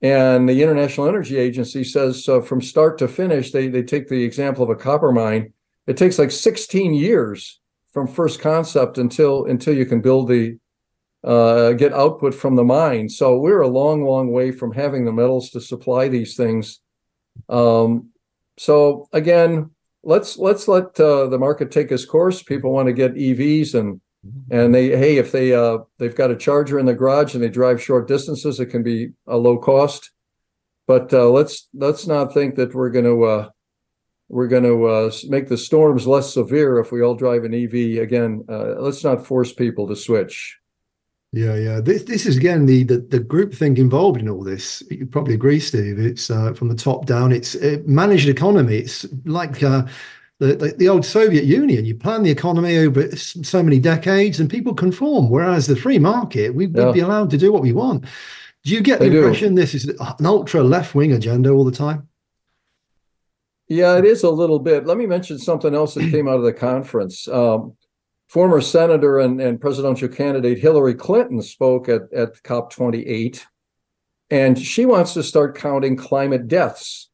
[0.02, 4.24] And the International Energy Agency says so from start to finish, they, they take the
[4.24, 5.54] example of a copper mine.
[5.88, 7.60] It takes like 16 years
[7.92, 10.60] from first concept until until you can build the
[11.24, 13.10] uh, get output from the mine.
[13.10, 16.80] So we're a long, long way from having the metals to supply these things.
[17.50, 18.10] Um,
[18.58, 19.72] so again,
[20.08, 22.42] let's let's let uh, the market take its course.
[22.42, 24.02] People want to get EVs and
[24.50, 27.50] and they hey if they uh, they've got a charger in the garage and they
[27.50, 30.12] drive short distances, it can be a low cost.
[30.88, 33.50] But uh, let's let's not think that we're going to uh,
[34.30, 38.02] we're going to uh, make the storms less severe if we all drive an EV.
[38.02, 40.58] Again, uh, let's not force people to switch.
[41.34, 41.82] Yeah, yeah.
[41.82, 44.82] This this is again the the, the group think involved in all this.
[44.90, 46.00] You probably agree, Steve.
[46.00, 47.32] It's uh, from the top down.
[47.32, 48.78] It's a managed economy.
[48.78, 49.84] It's like uh,
[50.40, 51.86] the, the, the old Soviet Union.
[51.86, 55.30] You plan the economy over so many decades, and people conform.
[55.30, 58.06] Whereas the free market, we, would be allowed to do what we want.
[58.64, 59.62] Do you get the they impression do.
[59.62, 62.08] this is an ultra left wing agenda all the time?
[63.68, 64.86] Yeah, it is a little bit.
[64.86, 67.28] Let me mention something else that came out of the conference.
[67.28, 67.74] Um,
[68.28, 73.46] former senator and, and presidential candidate Hillary Clinton spoke at, at COP28,
[74.30, 77.10] and she wants to start counting climate deaths.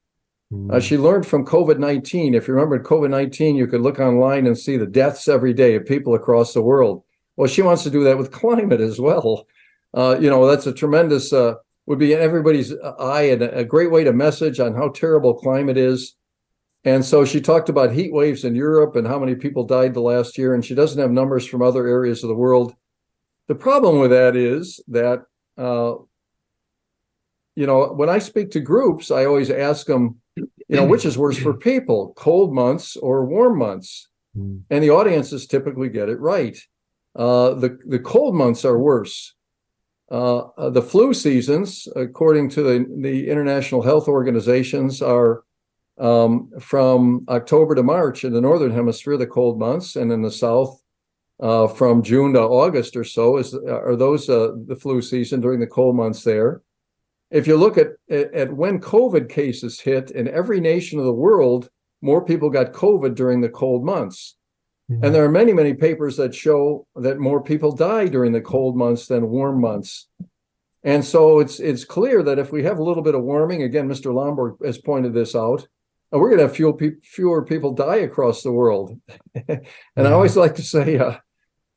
[0.51, 0.73] Mm.
[0.73, 2.33] Uh, she learned from COVID 19.
[2.33, 5.75] If you remember COVID 19, you could look online and see the deaths every day
[5.75, 7.03] of people across the world.
[7.35, 9.47] Well, she wants to do that with climate as well.
[9.93, 13.91] Uh, you know, that's a tremendous, uh, would be in everybody's eye and a great
[13.91, 16.15] way to message on how terrible climate is.
[16.85, 20.01] And so she talked about heat waves in Europe and how many people died the
[20.01, 22.75] last year, and she doesn't have numbers from other areas of the world.
[23.47, 25.25] The problem with that is that,
[25.57, 25.95] uh,
[27.55, 31.17] you know, when I speak to groups, I always ask them, you know, which is
[31.17, 34.07] worse for people, cold months or warm months?
[34.35, 34.57] Hmm.
[34.69, 36.57] And the audiences typically get it right.
[37.15, 39.35] Uh, the, the cold months are worse.
[40.11, 45.43] Uh, uh the flu seasons, according to the, the international health organizations, are
[45.99, 50.31] um, from October to March in the northern hemisphere, the cold months, and in the
[50.31, 50.81] south,
[51.39, 55.59] uh, from June to August or so, is are those uh, the flu season during
[55.59, 56.61] the cold months there.
[57.31, 61.69] If you look at, at when COVID cases hit in every nation of the world,
[62.01, 64.35] more people got COVID during the cold months.
[64.91, 65.03] Mm-hmm.
[65.03, 68.75] And there are many, many papers that show that more people die during the cold
[68.75, 70.07] months than warm months.
[70.83, 73.87] And so it's it's clear that if we have a little bit of warming, again,
[73.87, 74.13] Mr.
[74.13, 75.65] Lomborg has pointed this out,
[76.13, 78.97] and we're going to have fewer, pe- fewer people die across the world.
[79.35, 80.05] and mm-hmm.
[80.05, 81.17] I always like to say, uh,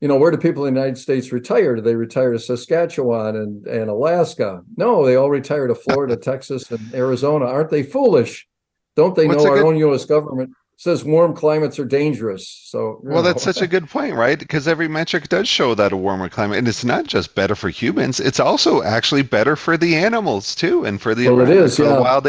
[0.03, 1.75] you know, where do people in the United States retire?
[1.75, 4.61] Do they retire to Saskatchewan and, and Alaska?
[4.77, 7.46] No, they all retire to Florida, Texas, and Arizona.
[7.46, 8.46] Aren't they foolish?
[8.94, 10.05] Don't they What's know our good- own U.S.
[10.05, 12.49] government says warm climates are dangerous.
[12.65, 13.23] So well, know.
[13.23, 14.39] that's such a good point, right?
[14.39, 17.71] Because every metric does show that a warmer climate, and it's not just better for
[17.71, 21.79] humans; it's also actually better for the animals too, and for the well, it is,
[21.79, 21.99] yeah.
[21.99, 22.29] wild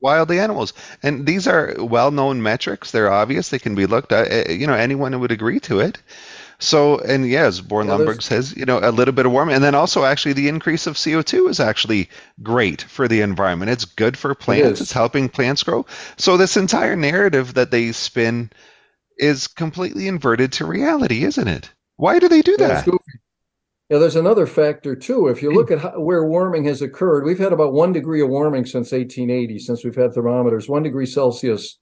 [0.00, 0.72] wild animals.
[1.02, 4.30] And these are well-known metrics; they're obvious; they can be looked at.
[4.30, 5.98] Eh, you know, anyone would agree to it.
[6.60, 9.54] So, and yes, Bjorn yeah, Lomborg says, you know, a little bit of warming.
[9.54, 12.08] And then also, actually, the increase of CO2 is actually
[12.42, 13.70] great for the environment.
[13.70, 15.86] It's good for plants, it it's helping plants grow.
[16.16, 18.50] So, this entire narrative that they spin
[19.18, 21.70] is completely inverted to reality, isn't it?
[21.96, 22.86] Why do they do that?
[23.88, 25.28] Yeah, there's another factor too.
[25.28, 28.28] If you look at how, where warming has occurred, we've had about one degree of
[28.28, 31.78] warming since 1880, since we've had thermometers, one degree Celsius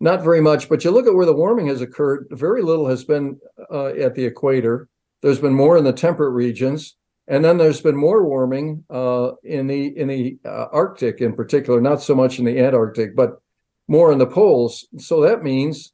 [0.00, 3.04] not very much, but you look at where the warming has occurred, very little has
[3.04, 3.38] been
[3.70, 4.88] uh, at the equator.
[5.22, 6.96] There's been more in the temperate regions,
[7.28, 11.80] and then there's been more warming uh, in the in the uh, Arctic in particular,
[11.80, 13.40] not so much in the Antarctic, but
[13.86, 14.86] more in the poles.
[14.98, 15.92] So that means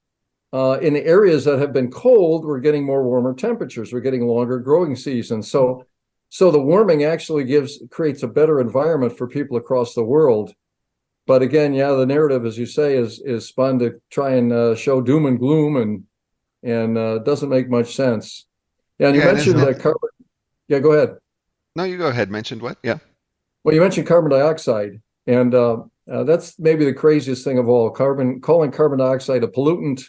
[0.52, 3.92] uh, in the areas that have been cold, we're getting more warmer temperatures.
[3.92, 5.50] We're getting longer growing seasons.
[5.50, 5.84] So
[6.30, 10.54] so the warming actually gives creates a better environment for people across the world
[11.28, 14.74] but again, yeah, the narrative, as you say, is is spun to try and uh,
[14.74, 16.04] show doom and gloom, and
[16.62, 18.46] and uh, doesn't make much sense.
[18.98, 20.08] Yeah, and you yeah, mentioned that carbon.
[20.68, 21.18] Yeah, go ahead.
[21.76, 22.30] No, you go ahead.
[22.30, 22.78] Mentioned what?
[22.82, 22.98] Yeah.
[23.62, 27.90] Well, you mentioned carbon dioxide, and uh, uh, that's maybe the craziest thing of all.
[27.90, 30.04] Carbon calling carbon dioxide a pollutant.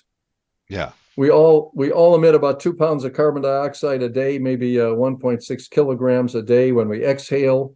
[0.69, 0.91] Yeah.
[1.17, 4.85] We all we all emit about two pounds of carbon dioxide a day, maybe uh,
[4.85, 7.75] 1.6 kilograms a day when we exhale.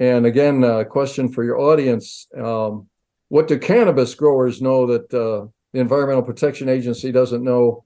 [0.00, 2.26] And again, a question for your audience.
[2.36, 2.88] Um,
[3.28, 7.84] what do cannabis growers know that uh, the Environmental Protection Agency doesn't know?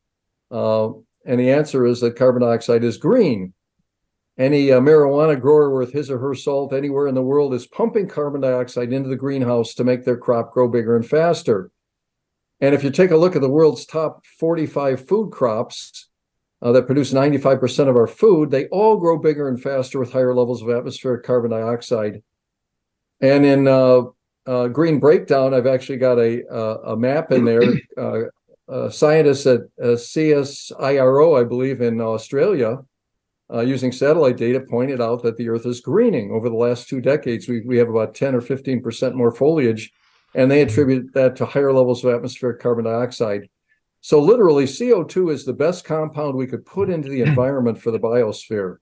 [0.48, 0.90] Uh,
[1.26, 3.52] and the answer is that carbon dioxide is green.
[4.38, 8.08] Any uh, marijuana grower worth his or her salt anywhere in the world is pumping
[8.08, 11.70] carbon dioxide into the greenhouse to make their crop grow bigger and faster.
[12.60, 16.08] And if you take a look at the world's top 45 food crops,
[16.64, 20.34] uh, that produce 95% of our food, they all grow bigger and faster with higher
[20.34, 22.22] levels of atmospheric carbon dioxide.
[23.20, 24.04] And in uh,
[24.46, 26.42] uh, Green Breakdown, I've actually got a
[26.92, 27.62] a map in there.
[28.66, 32.78] Uh, scientists at CSIRO, I believe, in Australia,
[33.52, 37.46] using satellite data, pointed out that the Earth is greening over the last two decades.
[37.46, 39.92] We we have about ten or fifteen percent more foliage,
[40.34, 43.50] and they attribute that to higher levels of atmospheric carbon dioxide.
[44.05, 47.98] So literally, CO2 is the best compound we could put into the environment for the
[47.98, 48.76] biosphere.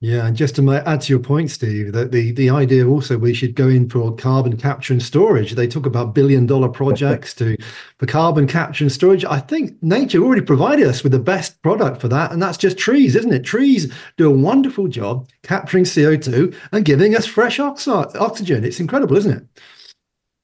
[0.00, 3.32] Yeah, and just to add to your point, Steve, that the the idea also we
[3.32, 5.52] should go in for carbon capture and storage.
[5.52, 7.56] They talk about billion dollar projects to
[7.96, 9.24] for carbon capture and storage.
[9.24, 12.76] I think nature already provided us with the best product for that, and that's just
[12.76, 13.44] trees, isn't it?
[13.44, 18.62] Trees do a wonderful job capturing CO two and giving us fresh oxi- oxygen.
[18.62, 19.46] It's incredible, isn't it?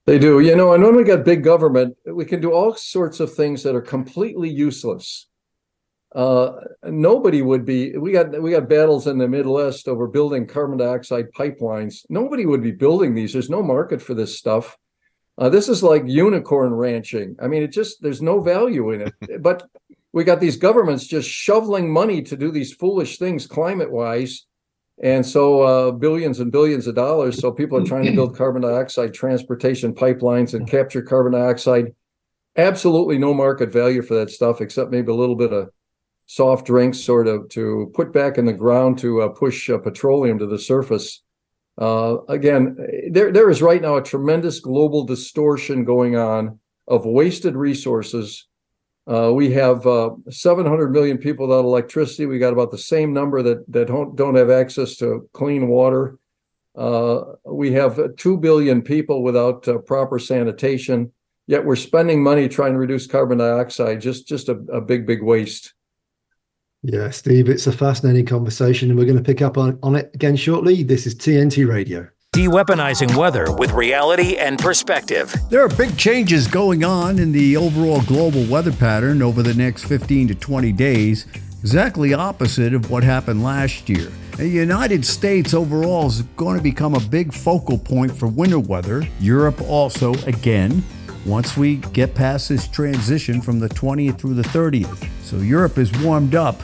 [0.05, 0.39] They do.
[0.39, 3.63] You know, and when we got big government, we can do all sorts of things
[3.63, 5.27] that are completely useless.
[6.13, 6.51] Uh,
[6.83, 10.77] nobody would be we got we got battles in the middle east over building carbon
[10.77, 12.05] dioxide pipelines.
[12.09, 13.31] Nobody would be building these.
[13.31, 14.77] There's no market for this stuff.
[15.37, 17.37] Uh, this is like unicorn ranching.
[17.41, 19.41] I mean it just there's no value in it.
[19.41, 19.63] But
[20.11, 24.45] we got these governments just shoveling money to do these foolish things climate wise
[25.01, 28.61] and so uh, billions and billions of dollars so people are trying to build carbon
[28.61, 31.93] dioxide transportation pipelines and capture carbon dioxide
[32.57, 35.69] absolutely no market value for that stuff except maybe a little bit of
[36.31, 40.39] soft drinks sort of to put back in the ground to uh, push uh, petroleum
[40.39, 41.23] to the surface.
[41.77, 42.77] Uh, again,
[43.11, 48.47] there there is right now a tremendous global distortion going on of wasted resources.
[49.07, 52.25] Uh, we have uh, 700 million people without electricity.
[52.25, 56.17] We got about the same number that that don't don't have access to clean water.
[56.75, 61.11] Uh, we have 2 billion people without proper sanitation.
[61.47, 63.99] Yet we're spending money trying to reduce carbon dioxide.
[63.99, 65.73] Just just a, a big big waste.
[66.83, 70.09] Yeah, Steve, it's a fascinating conversation, and we're going to pick up on, on it
[70.15, 70.81] again shortly.
[70.81, 72.07] This is TNT Radio.
[72.33, 75.35] De-weaponizing weather with reality and perspective.
[75.49, 79.83] There are big changes going on in the overall global weather pattern over the next
[79.83, 81.27] 15 to 20 days,
[81.59, 84.09] exactly opposite of what happened last year.
[84.37, 89.05] The United States overall is going to become a big focal point for winter weather.
[89.19, 90.81] Europe also, again,
[91.25, 95.05] once we get past this transition from the 20th through the 30th.
[95.21, 96.61] So Europe is warmed up,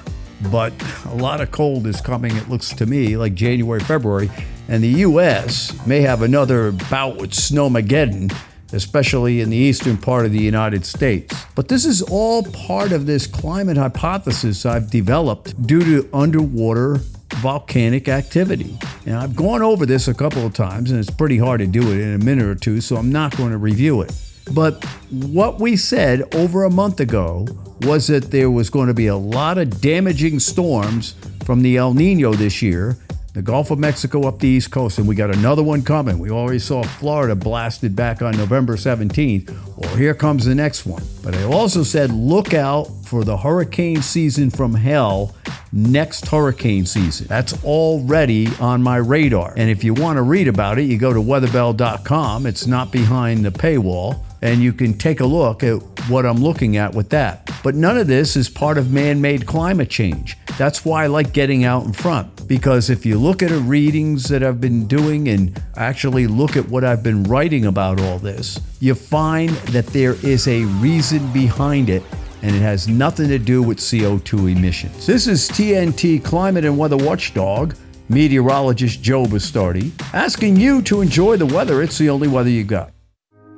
[0.50, 0.72] but
[1.08, 4.32] a lot of cold is coming, it looks to me, like January, February.
[4.68, 5.86] And the U.S.
[5.88, 8.36] may have another bout with Snowmageddon,
[8.74, 11.34] especially in the eastern part of the United States.
[11.56, 17.00] But this is all part of this climate hypothesis I've developed due to underwater
[17.36, 18.78] volcanic activity.
[19.06, 21.92] And I've gone over this a couple of times, and it's pretty hard to do
[21.92, 24.14] it in a minute or two, so I'm not going to review it.
[24.54, 27.48] But what we said over a month ago
[27.82, 31.16] was that there was going to be a lot of damaging storms
[31.46, 32.98] from the El Nino this year,
[33.38, 36.18] the Gulf of Mexico up the East Coast, and we got another one coming.
[36.18, 39.78] We already saw Florida blasted back on November 17th.
[39.78, 41.04] Well, here comes the next one.
[41.24, 45.36] But I also said look out for the hurricane season from hell
[45.72, 47.28] next hurricane season.
[47.28, 49.54] That's already on my radar.
[49.56, 52.48] And if you want to read about it, you go to weatherbell.com.
[52.48, 55.78] It's not behind the paywall and you can take a look at
[56.10, 57.50] what I'm looking at with that.
[57.64, 60.38] But none of this is part of man made climate change.
[60.58, 64.24] That's why I like getting out in front, because if you look at the readings
[64.30, 68.60] that I've been doing and actually look at what I've been writing about all this,
[68.80, 72.04] you find that there is a reason behind it
[72.42, 75.06] and it has nothing to do with CO2 emissions.
[75.06, 77.76] This is TNT Climate and Weather Watchdog,
[78.10, 81.82] meteorologist Joe Bastardi, asking you to enjoy the weather.
[81.82, 82.92] It's the only weather you got.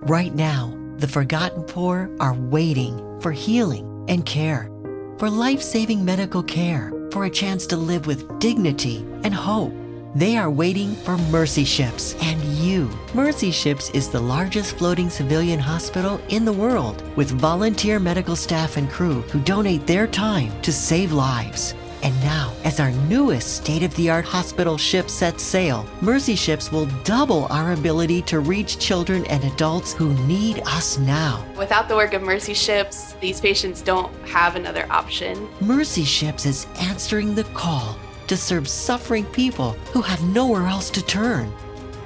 [0.01, 4.71] Right now, the forgotten poor are waiting for healing and care,
[5.17, 9.73] for life saving medical care, for a chance to live with dignity and hope.
[10.15, 12.89] They are waiting for Mercy Ships and you.
[13.13, 18.75] Mercy Ships is the largest floating civilian hospital in the world with volunteer medical staff
[18.75, 21.75] and crew who donate their time to save lives.
[22.01, 26.71] And now, as our newest state of the art hospital ship sets sail, Mercy Ships
[26.71, 31.45] will double our ability to reach children and adults who need us now.
[31.57, 35.49] Without the work of Mercy Ships, these patients don't have another option.
[35.59, 37.97] Mercy Ships is answering the call
[38.27, 41.51] to serve suffering people who have nowhere else to turn.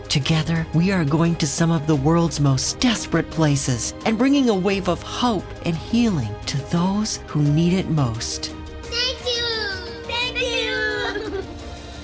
[0.10, 4.54] Together, we are going to some of the world's most desperate places and bringing a
[4.54, 8.54] wave of hope and healing to those who need it most.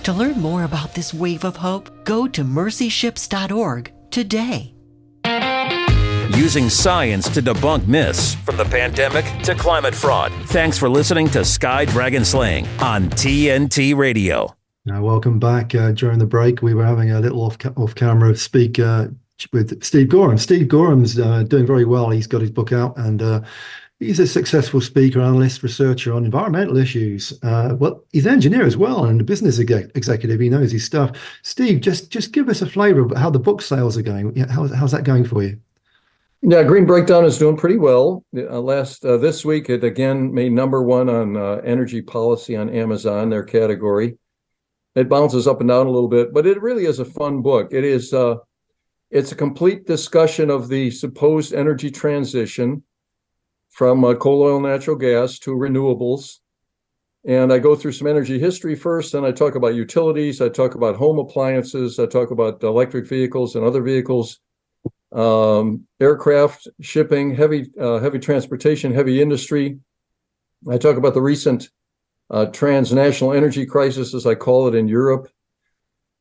[0.03, 4.73] To learn more about this wave of hope, go to mercyships.org today.
[6.37, 10.31] Using science to debunk myths from the pandemic to climate fraud.
[10.45, 14.55] Thanks for listening to Sky Dragon Slaying on TNT Radio.
[14.91, 15.75] Uh, welcome back.
[15.75, 19.07] Uh, during the break, we were having a little off off camera speak uh,
[19.51, 20.39] with Steve Goreham.
[20.39, 22.09] Steve Goreham's uh, doing very well.
[22.09, 23.41] He's got his book out, and uh,
[23.99, 27.33] he's a successful speaker, analyst, researcher on environmental issues.
[27.43, 30.39] Uh, well, he's an engineer as well, and a business executive.
[30.39, 31.17] He knows his stuff.
[31.43, 34.35] Steve, just just give us a flavour of how the book sales are going.
[34.35, 35.59] How, how's that going for you?
[36.41, 38.23] Yeah, Green Breakdown is doing pretty well.
[38.35, 42.69] Uh, last uh, this week, it again made number one on uh, energy policy on
[42.69, 44.17] Amazon, their category.
[44.95, 47.73] It bounces up and down a little bit, but it really is a fun book.
[47.73, 48.35] It is uh,
[49.11, 52.83] it's a complete discussion of the supposed energy transition
[53.69, 56.39] from uh, coal, oil, natural gas to renewables.
[57.25, 60.41] And I go through some energy history first, then I talk about utilities.
[60.41, 61.99] I talk about home appliances.
[61.99, 64.39] I talk about electric vehicles and other vehicles
[65.11, 69.79] um, aircraft, shipping, heavy uh, heavy transportation, heavy industry.
[70.69, 71.69] I talk about the recent
[72.29, 75.29] uh, transnational energy crisis, as I call it, in Europe.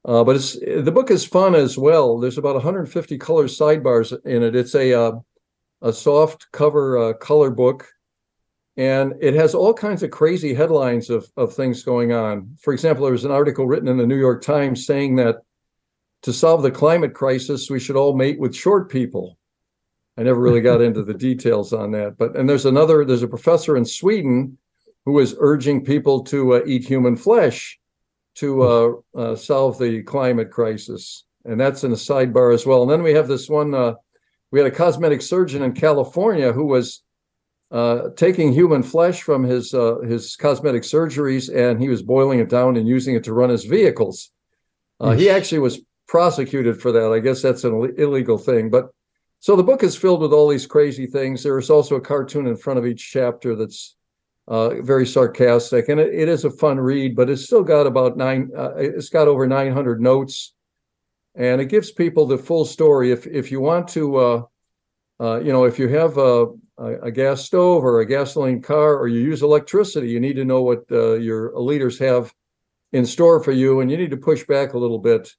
[0.05, 2.19] Uh, but the book is fun as well.
[2.19, 4.57] There's about 150 color sidebars in it.
[4.57, 5.13] It's a uh,
[5.83, 7.89] a soft cover uh, color book,
[8.77, 12.57] and it has all kinds of crazy headlines of of things going on.
[12.61, 15.37] For example, there was an article written in the New York Times saying that
[16.23, 19.39] to solve the climate crisis, we should all mate with short people.
[20.17, 23.05] I never really got into the details on that, but and there's another.
[23.05, 24.59] There's a professor in Sweden
[25.05, 27.79] who is urging people to uh, eat human flesh
[28.35, 32.83] to uh, uh, solve the climate crisis, and that's in a sidebar as well.
[32.83, 33.97] And then we have this one.
[34.51, 37.03] We had a cosmetic surgeon in California who was
[37.71, 42.49] uh, taking human flesh from his uh, his cosmetic surgeries, and he was boiling it
[42.49, 44.31] down and using it to run his vehicles.
[45.01, 47.13] Uh, he actually was prosecuted for that.
[47.13, 48.71] I guess that's an illegal thing.
[48.71, 48.89] But
[49.39, 51.43] so the book is filled with all these crazy things.
[51.43, 53.97] There is also a cartoon in front of each chapter that's
[54.49, 57.15] uh, very sarcastic, and it, it is a fun read.
[57.15, 58.51] But it's still got about nine.
[58.57, 60.55] Uh, it's got over 900 notes,
[61.39, 63.13] and it gives people the full story.
[63.13, 64.43] If if you want to, uh,
[65.21, 69.09] uh you know, if you have a, a, gas stove or a gasoline car, or
[69.09, 72.35] you use electricity, you need to know what uh, your leaders have
[72.93, 75.33] in store for you, and you need to push back a little bit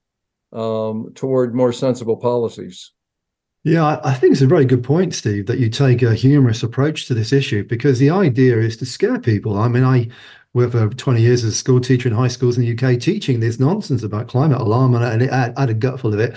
[0.54, 2.91] um, toward more sensible policies.
[3.66, 7.08] Yeah, I think it's a very good point, Steve, that you take a humorous approach
[7.08, 9.58] to this issue because the idea is to scare people.
[9.58, 10.08] I mean, I
[10.54, 13.39] worked for 20 years as a school teacher in high schools in the UK teaching
[13.39, 16.36] this nonsense about climate alarm, and it, I, had a gutful of it.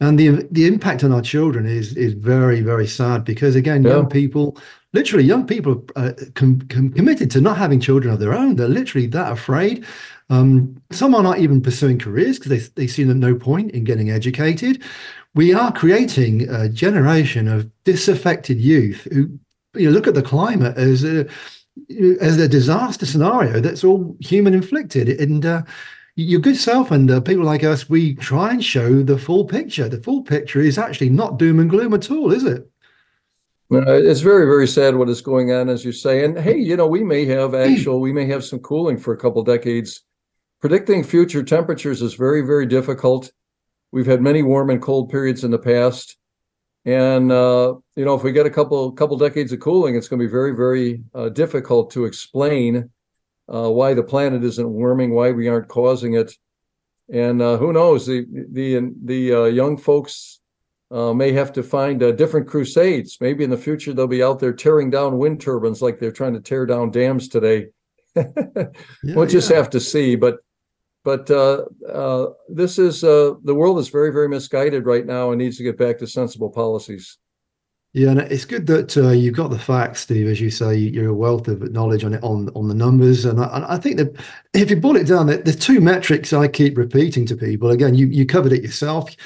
[0.00, 3.94] And the the impact on our children is is very very sad because again, yeah.
[3.94, 4.56] young people,
[4.92, 8.54] literally young people, are com- com- committed to not having children of their own.
[8.54, 9.84] They're literally that afraid.
[10.30, 14.10] Um, some are not even pursuing careers because they, they see no point in getting
[14.10, 14.82] educated.
[15.34, 19.30] We are creating a generation of disaffected youth who
[19.74, 21.26] you know, look at the climate as a
[22.20, 25.08] as a disaster scenario that's all human inflicted.
[25.08, 25.62] And uh,
[26.16, 29.88] your good self and uh, people like us, we try and show the full picture.
[29.88, 32.68] The full picture is actually not doom and gloom at all, is it?
[33.70, 36.24] well, it's very, very sad what is going on, as you say.
[36.24, 39.18] And hey, you know, we may have actual, we may have some cooling for a
[39.18, 40.02] couple decades
[40.60, 43.30] Predicting future temperatures is very, very difficult.
[43.92, 46.16] We've had many warm and cold periods in the past.
[46.84, 50.20] And uh, you know, if we get a couple couple decades of cooling, it's going
[50.20, 52.90] to be very, very uh, difficult to explain
[53.52, 56.32] uh, why the planet isn't warming, why we aren't causing it.
[57.12, 58.06] And uh, who knows?
[58.06, 60.40] The the the uh, young folks
[60.90, 63.18] uh, may have to find different crusades.
[63.20, 66.34] Maybe in the future they'll be out there tearing down wind turbines like they're trying
[66.34, 67.68] to tear down dams today.
[68.16, 68.66] yeah,
[69.04, 69.56] we'll just yeah.
[69.56, 70.16] have to see.
[70.16, 70.38] But
[71.04, 75.38] but uh, uh, this is uh, the world is very, very misguided right now and
[75.38, 77.18] needs to get back to sensible policies.
[77.94, 80.28] Yeah, and it's good that uh, you've got the facts, Steve.
[80.28, 83.40] As you say, you're a wealth of knowledge on it on on the numbers, and
[83.40, 84.14] I, I think that
[84.52, 87.70] if you boil it down, there's two metrics I keep repeating to people.
[87.70, 89.16] Again, you you covered it yourself.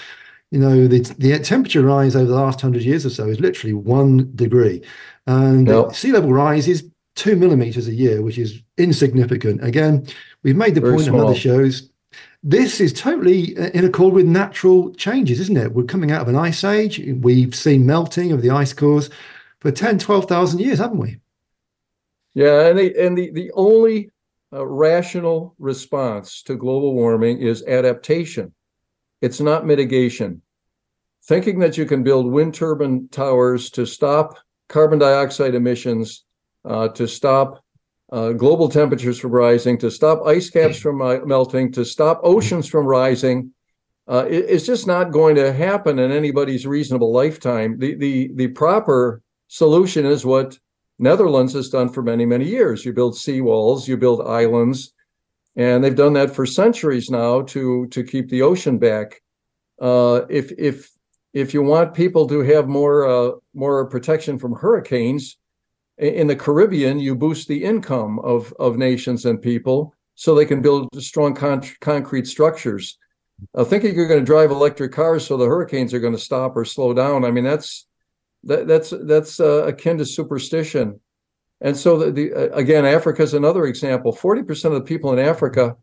[0.53, 3.75] You know, the the temperature rise over the last hundred years or so is literally
[3.75, 4.83] one degree,
[5.27, 5.93] and yep.
[5.95, 9.64] sea level rise is two millimeters a year, which is insignificant.
[9.64, 10.07] Again,
[10.43, 11.20] we've made the Very point small.
[11.20, 11.88] in other shows.
[12.43, 15.72] This is totally uh, in accord with natural changes, isn't it?
[15.72, 17.01] We're coming out of an ice age.
[17.20, 19.11] We've seen melting of the ice cores
[19.61, 21.18] for 10, 12,000 years, haven't we?
[22.34, 24.11] Yeah, and the, and the, the only
[24.53, 28.53] uh, rational response to global warming is adaptation.
[29.20, 30.43] It's not mitigation.
[31.24, 34.36] Thinking that you can build wind turbine towers to stop
[34.68, 36.24] carbon dioxide emissions
[36.64, 37.62] uh, to stop
[38.13, 42.69] uh, global temperatures from rising, to stop ice caps from uh, melting, to stop oceans
[42.69, 43.53] from rising.
[44.07, 47.79] Uh, it, it's just not going to happen in anybody's reasonable lifetime.
[47.79, 50.59] The, the, the proper solution is what
[50.99, 52.85] Netherlands has done for many, many years.
[52.85, 54.93] You build seawalls, you build islands,
[55.57, 59.21] and they've done that for centuries now to to keep the ocean back.
[59.81, 60.91] Uh, if if
[61.33, 65.39] if you want people to have more uh, more protection from hurricanes
[66.03, 70.61] in the Caribbean, you boost the income of of nations and people so they can
[70.61, 72.98] build strong con- concrete structures.
[73.55, 76.57] Uh, thinking you're going to drive electric cars so the hurricanes are going to stop
[76.57, 77.24] or slow down.
[77.24, 77.86] I mean that's
[78.44, 81.00] that, that's that's uh, akin to superstition.
[81.61, 84.12] And so the, the uh, again, Africa is another example.
[84.12, 85.76] Forty percent of the people in Africa,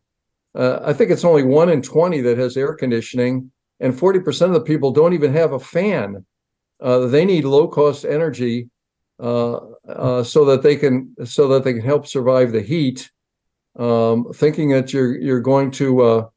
[0.54, 4.54] uh, I think it's only one in twenty that has air conditioning, and forty percent
[4.54, 6.26] of the people don't even have a fan.
[6.82, 8.70] Uh, they need low cost energy
[9.20, 13.12] so that they can so that they can help survive the heat.
[13.78, 16.30] Um, thinking that you're you're going to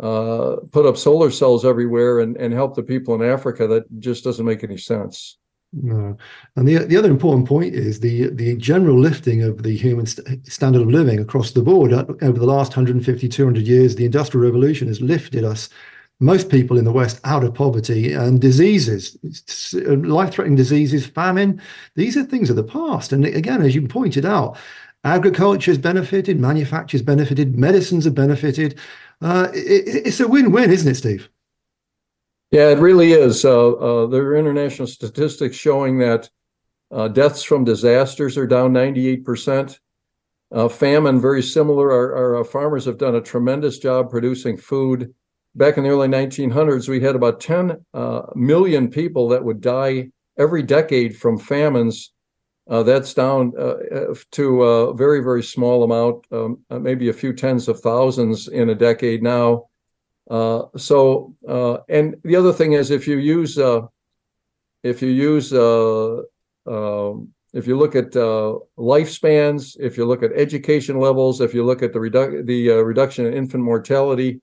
[0.00, 4.24] uh, put up solar cells everywhere and, and help the people in Africa, that just
[4.24, 5.36] doesn't make any sense.
[5.72, 6.16] No.
[6.56, 10.44] And the the other important point is the the general lifting of the human st-
[10.46, 14.44] standard of living across the board uh, over the last 150 200 years the industrial
[14.44, 15.68] revolution has lifted us
[16.20, 19.16] most people in the west out of poverty and diseases
[19.74, 21.60] uh, life-threatening diseases famine
[21.96, 24.56] these are things of the past and again as you pointed out
[25.04, 28.78] agriculture has benefited manufacture's benefited medicines have benefited
[29.22, 31.28] uh, it, it's a win-win isn't it steve
[32.50, 33.44] yeah, it really is.
[33.44, 36.28] Uh, uh, there are international statistics showing that
[36.90, 39.78] uh, deaths from disasters are down 98%.
[40.52, 41.92] Uh, famine, very similar.
[41.92, 45.14] Our, our, farmers have done a tremendous job producing food.
[45.54, 50.10] Back in the early 1900s, we had about 10 uh, million people that would die
[50.38, 52.12] every decade from famines.
[52.68, 53.52] that's down
[54.30, 58.74] to a very, very small amount, um, maybe a few tens of thousands in a
[58.74, 59.70] decade now.
[60.30, 63.80] Uh, so, uh, and the other thing is, if you use, uh,
[64.84, 66.18] if you use, uh,
[66.66, 71.64] um, if you look at uh, lifespans, if you look at education levels, if you
[71.64, 74.40] look at the redu- the uh, reduction in infant mortality,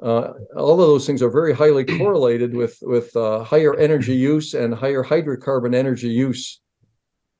[0.00, 5.02] all of those things are very highly correlated with with higher energy use and higher
[5.02, 6.60] hydrocarbon energy use.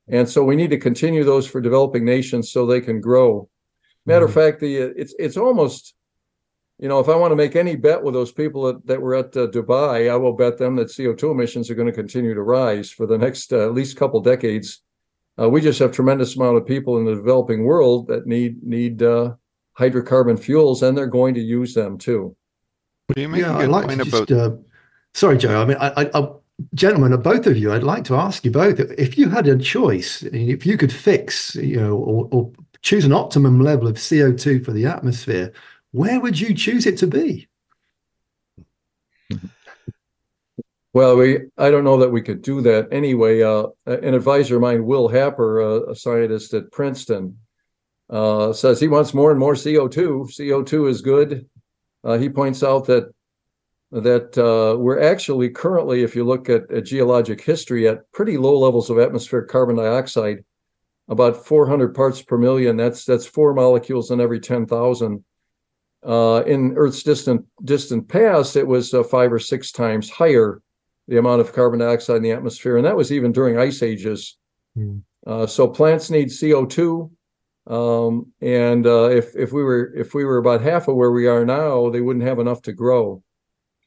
[0.09, 3.49] And so we need to continue those for developing nations so they can grow.
[4.05, 4.39] Matter mm-hmm.
[4.39, 5.95] of fact, the it's it's almost
[6.79, 9.15] you know, if I want to make any bet with those people that, that were
[9.15, 12.43] at uh, Dubai, I will bet them that CO2 emissions are going to continue to
[12.43, 14.83] rise for the next uh, at least couple decades.
[15.41, 19.03] Uh, we just have tremendous amount of people in the developing world that need need
[19.03, 19.35] uh,
[19.79, 22.37] hydrocarbon fuels, and they're going to use them too.
[23.15, 24.53] Yeah, I'd like to just, uh,
[25.15, 25.61] sorry, Joe.
[25.61, 26.29] I mean, I, I, I,
[26.75, 30.23] gentlemen, both of you, I'd like to ask you both if you had a choice,
[30.23, 32.53] if you could fix, you know, or, or
[32.83, 35.53] choose an optimum level of CO2 for the atmosphere
[35.97, 37.49] where would you choose it to be?
[40.93, 43.43] Well, we I don't know that we could do that anyway.
[43.43, 47.37] Uh, an advisor of mine, Will Happer, uh, a scientist at Princeton,
[48.09, 50.35] uh, says he wants more and more CO2.
[50.35, 51.51] CO2 is good.
[52.07, 53.13] Uh, he points out that
[53.91, 58.59] that uh, we're actually currently, if you look at, at geologic history, at pretty low
[58.59, 60.45] levels of atmospheric carbon dioxide,
[61.09, 62.77] about 400 parts per million.
[62.77, 65.25] That's that's four molecules in every 10,000.
[66.05, 70.61] Uh, in Earth's distant distant past, it was uh, five or six times higher
[71.09, 74.37] the amount of carbon dioxide in the atmosphere, and that was even during ice ages.
[74.77, 75.03] Mm.
[75.27, 77.11] Uh, so plants need CO two,
[77.67, 81.27] um, and uh, if if we were if we were about half of where we
[81.27, 83.23] are now, they wouldn't have enough to grow.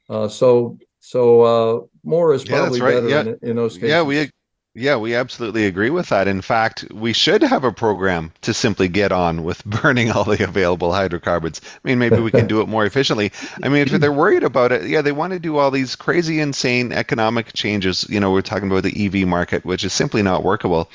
[0.10, 2.94] Uh, so so uh, more is probably yeah, right.
[2.96, 3.22] better yeah.
[3.22, 3.90] in, in, those cases.
[3.90, 4.30] Yeah, we
[4.76, 6.28] yeah, we absolutely agree with that.
[6.28, 10.44] In fact, we should have a program to simply get on with burning all the
[10.44, 11.62] available hydrocarbons.
[11.64, 13.32] I mean, maybe we can do it more efficiently.
[13.64, 16.40] I mean, if they're worried about it, yeah, they want to do all these crazy,
[16.40, 18.06] insane economic changes.
[18.10, 20.90] You know, we're talking about the EV market, which is simply not workable.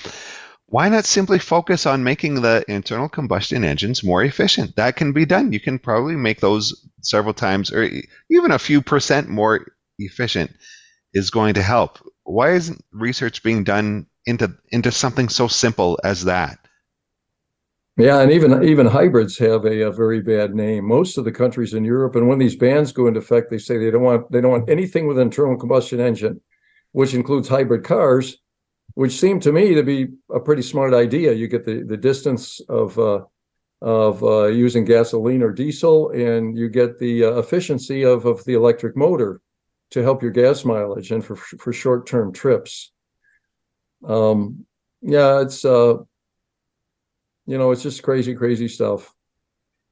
[0.75, 4.75] Why not simply focus on making the internal combustion engines more efficient?
[4.75, 5.53] That can be done.
[5.53, 7.89] You can probably make those several times or
[8.29, 9.69] even a few percent more
[10.01, 10.51] efficient
[11.13, 16.25] is going to help why isn't research being done into into something so simple as
[16.25, 16.59] that?
[17.97, 20.89] Yeah, and even even hybrids have a, a, very bad name.
[20.89, 23.79] Most of the countries in Europe, and when these bans go into effect, they say
[23.79, 26.41] they don't want they don't want anything with internal combustion engine,
[26.91, 28.39] which includes hybrid cars,
[28.95, 31.33] which seem to me to be a pretty smart idea.
[31.33, 33.25] You get the the distance of uh,
[33.81, 38.55] of uh, using gasoline or diesel, and you get the uh, efficiency of of the
[38.55, 39.41] electric motor
[39.91, 42.93] to help your gas mileage and for for short term trips.
[44.07, 44.67] Um,
[45.03, 45.97] yeah, it's uh,
[47.47, 49.15] you know, it's just crazy, crazy stuff.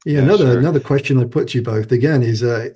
[0.05, 0.59] Yeah, yeah another sure.
[0.59, 2.70] another question I put to you both again is uh,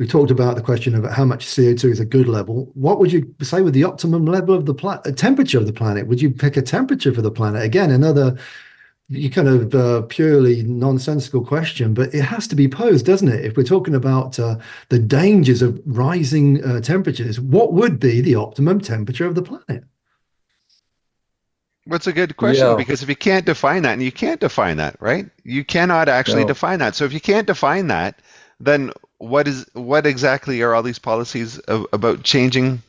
[0.00, 2.70] we talked about the question of how much CO2 is a good level.
[2.72, 6.06] What would you say with the optimum level of the planet, temperature of the planet?
[6.06, 7.62] Would you pick a temperature for the planet?
[7.62, 8.38] Again, another
[9.10, 13.44] you kind of uh, purely nonsensical question, but it has to be posed, doesn't it?
[13.44, 14.56] If we're talking about uh,
[14.88, 19.84] the dangers of rising uh, temperatures, what would be the optimum temperature of the planet?
[21.84, 22.76] That's a good question yeah.
[22.76, 25.28] because if you can't define that, and you can't define that, right?
[25.44, 26.48] You cannot actually no.
[26.48, 26.94] define that.
[26.94, 28.22] So if you can't define that,
[28.60, 32.82] then what is what exactly are all these policies of, about changing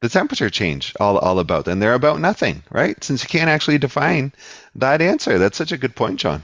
[0.00, 1.66] the temperature change all, all about?
[1.66, 3.02] And they're about nothing, right?
[3.02, 4.32] Since you can't actually define
[4.76, 5.38] that answer.
[5.38, 6.42] That's such a good point, John.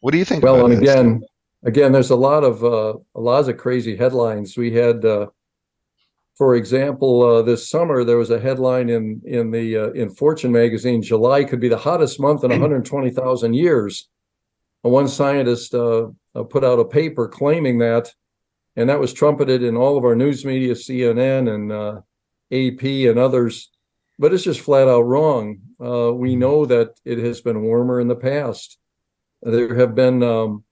[0.00, 0.42] What do you think?
[0.42, 0.90] Well, and this?
[0.90, 1.22] again,
[1.64, 4.56] again, there's a lot of uh, a lot of crazy headlines.
[4.56, 5.26] We had, uh,
[6.36, 10.50] for example, uh, this summer there was a headline in in the uh, in Fortune
[10.50, 14.08] magazine: July could be the hottest month in 120,000 years.
[14.82, 18.12] One scientist uh, uh, put out a paper claiming that,
[18.76, 22.02] and that was trumpeted in all of our news media, CNN and
[22.52, 23.70] AP and others,
[24.18, 25.60] but it's just flat out wrong.
[25.80, 28.78] Uh, we know that it has been warmer in the past.
[29.42, 30.64] There have been um,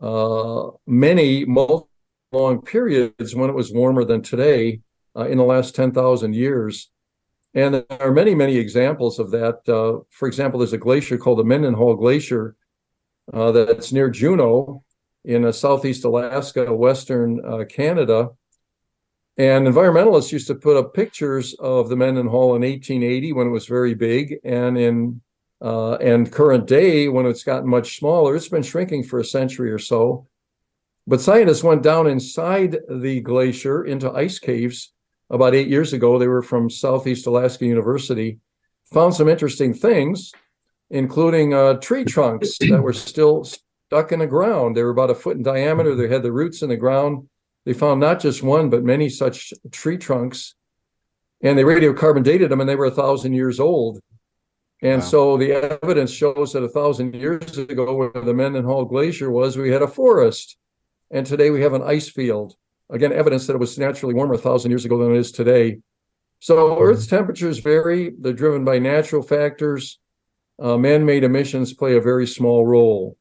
[0.00, 4.80] uh, many long periods when it was warmer than today
[5.16, 6.90] uh, in the last 10,000 years.
[7.54, 9.66] And there are many, many examples of that.
[9.68, 12.56] Uh, for example, there's a glacier called the Mendenhall Glacier
[13.32, 14.84] uh, that's near Juneau
[15.24, 18.30] in uh, southeast Alaska, western Canada
[19.36, 23.66] and environmentalists used to put up pictures of the Mendenhall in 1880 when it was
[23.66, 25.20] very big, and in
[25.60, 28.36] uh, and current day when it's gotten much smaller.
[28.36, 30.26] It's been shrinking for a century or so.
[31.06, 34.92] But scientists went down inside the glacier into ice caves
[35.30, 36.18] about eight years ago.
[36.18, 38.38] They were from Southeast Alaska University,
[38.92, 40.32] found some interesting things,
[40.90, 43.44] including uh, tree trunks that were still
[43.94, 44.76] stuck in the ground.
[44.76, 45.94] They were about a foot in diameter.
[45.94, 47.28] They had the roots in the ground
[47.64, 50.54] they found not just one, but many such tree trunks,
[51.42, 54.00] and they radiocarbon dated them, and they were a thousand years old.
[54.82, 55.08] And wow.
[55.08, 59.70] so the evidence shows that a thousand years ago, where the Mendenhall Glacier was, we
[59.70, 60.58] had a forest,
[61.10, 62.54] and today we have an ice field.
[62.90, 65.78] Again, evidence that it was naturally warmer a thousand years ago than it is today.
[66.40, 66.78] So.
[66.78, 69.98] Earth's temperatures vary; they're driven by natural factors.
[70.60, 73.16] Uh, man-made emissions play a very small role.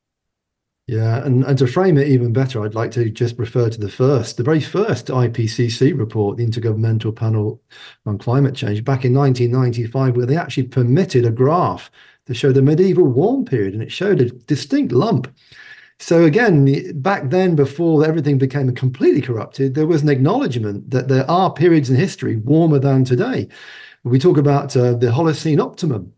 [0.86, 3.90] Yeah, and, and to frame it even better, I'd like to just refer to the
[3.90, 7.62] first, the very first IPCC report, the Intergovernmental Panel
[8.06, 11.90] on Climate Change, back in 1995, where they actually permitted a graph
[12.26, 15.34] to show the medieval warm period, and it showed a distinct lump.
[16.00, 21.30] So again, back then, before everything became completely corrupted, there was an acknowledgement that there
[21.32, 23.48] are periods in history warmer than today.
[24.04, 26.12] We talk about uh, the Holocene optimum,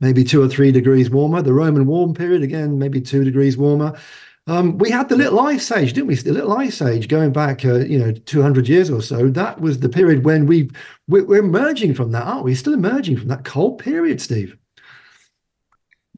[0.00, 1.42] maybe two or three degrees warmer.
[1.42, 3.98] The Roman warm period, again, maybe two degrees warmer.
[4.46, 6.14] Um, we had the Little Ice Age, didn't we?
[6.14, 9.28] The Little Ice Age, going back, uh, you know, 200 years or so.
[9.28, 10.70] That was the period when we
[11.06, 12.54] we're, we're emerging from that, aren't we?
[12.54, 14.56] Still emerging from that cold period, Steve.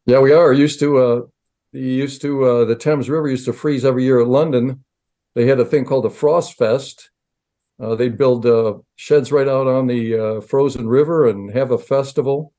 [0.07, 0.53] Yeah, we are.
[0.53, 1.21] Used to, uh,
[1.73, 4.85] used to, uh, the Thames River used to freeze every year at London.
[5.35, 7.11] They had a thing called the Frost Fest.
[7.81, 11.79] Uh, they'd build uh, sheds right out on the uh, frozen river and have a
[11.79, 12.53] festival.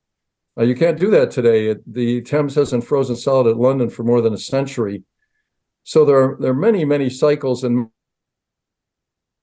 [0.58, 1.74] Uh, you can't do that today.
[1.86, 5.02] The Thames hasn't frozen solid at London for more than a century.
[5.84, 7.88] So there are there are many many cycles and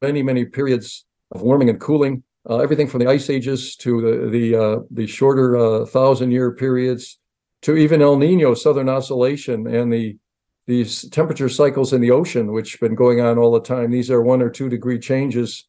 [0.02, 2.24] many many periods of warming and cooling.
[2.50, 6.52] Uh, everything from the ice ages to the the uh, the shorter uh, thousand year
[6.52, 7.20] periods
[7.64, 10.18] to even El Nino, southern oscillation, and the
[10.66, 13.90] these temperature cycles in the ocean, which have been going on all the time.
[13.90, 15.66] These are one or two degree changes,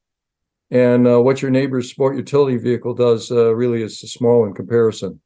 [0.70, 5.20] and uh, what your neighbor's sport utility vehicle does uh, really is small in comparison.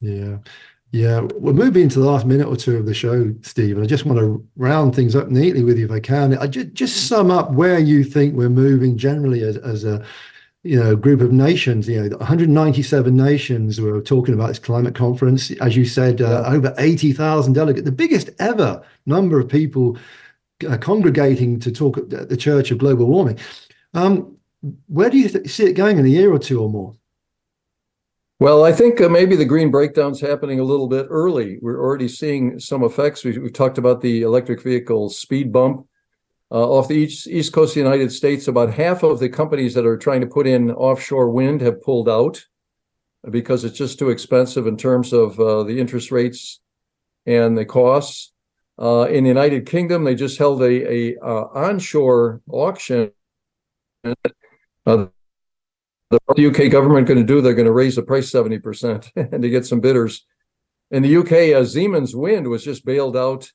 [0.00, 0.38] Yeah.
[0.90, 3.86] Yeah, we're moving into the last minute or two of the show, Steve, and I
[3.86, 6.36] just want to round things up neatly with you if I can.
[6.38, 10.02] I just, just sum up where you think we're moving generally as, as a
[10.62, 11.88] you know group of nations.
[11.88, 15.50] You know, 197 nations were talking about this climate conference.
[15.60, 16.54] As you said, uh, yeah.
[16.54, 19.98] over 80,000 delegates, the biggest ever number of people
[20.66, 23.38] uh, congregating to talk at the Church of Global Warming.
[23.92, 24.38] Um,
[24.86, 26.96] where do you th- see it going in a year or two or more?
[28.40, 31.58] Well, I think uh, maybe the green breakdown's happening a little bit early.
[31.60, 33.24] We're already seeing some effects.
[33.24, 35.86] We, have talked about the electric vehicle speed bump.
[36.50, 39.74] Uh, off the east, east coast of the United States, about half of the companies
[39.74, 42.42] that are trying to put in offshore wind have pulled out
[43.28, 46.60] because it's just too expensive in terms of uh, the interest rates
[47.26, 48.32] and the costs.
[48.80, 53.10] Uh, in the United Kingdom, they just held a, a uh, onshore auction.
[54.86, 55.06] Uh,
[56.10, 57.40] the UK government going to do?
[57.40, 60.24] They're going to raise the price 70% and to get some bidders.
[60.90, 63.50] In the UK, uh, Siemens Wind was just bailed out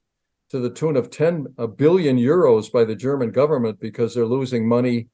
[0.50, 5.08] to the tune of 10 billion euros by the German government because they're losing money.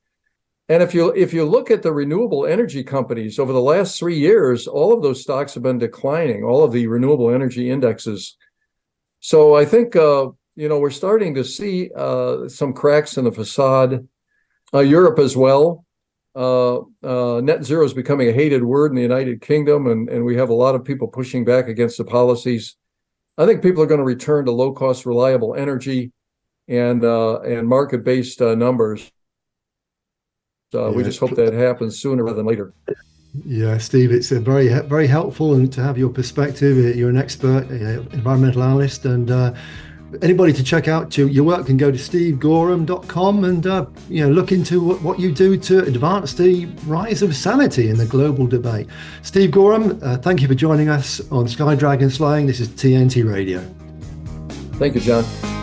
[0.68, 4.18] And if you if you look at the renewable energy companies over the last three
[4.20, 6.44] years, all of those stocks have been declining.
[6.44, 8.38] All of the renewable energy indexes
[9.22, 13.32] So I think uh, you know we're starting to see uh, some cracks in the
[13.32, 14.08] facade.
[14.74, 15.86] Uh, Europe as well.
[16.36, 20.24] Uh, uh, net zero is becoming a hated word in the United Kingdom, and, and
[20.24, 22.76] we have a lot of people pushing back against the policies.
[23.38, 26.12] I think people are going to return to low cost, reliable energy
[26.68, 29.12] and uh, and market based numbers.
[30.72, 30.90] Yeah.
[30.90, 32.74] We just hope that happens sooner rather than later.
[33.46, 36.96] Yeah, Steve, it's a very very helpful and to have your perspective.
[36.96, 37.70] You're an expert,
[38.14, 39.54] environmental analyst, and uh,
[40.22, 44.32] anybody to check out to your work can go to stevegoreham.com and uh, you know
[44.32, 48.48] look into what, what, you do to advance the rise of sanity in the global
[48.48, 48.88] debate.
[49.22, 52.48] Steve Goreham, uh, thank you for joining us on Sky Dragon Slaying.
[52.48, 53.60] This is TNT Radio.
[54.78, 55.59] Thank you, John.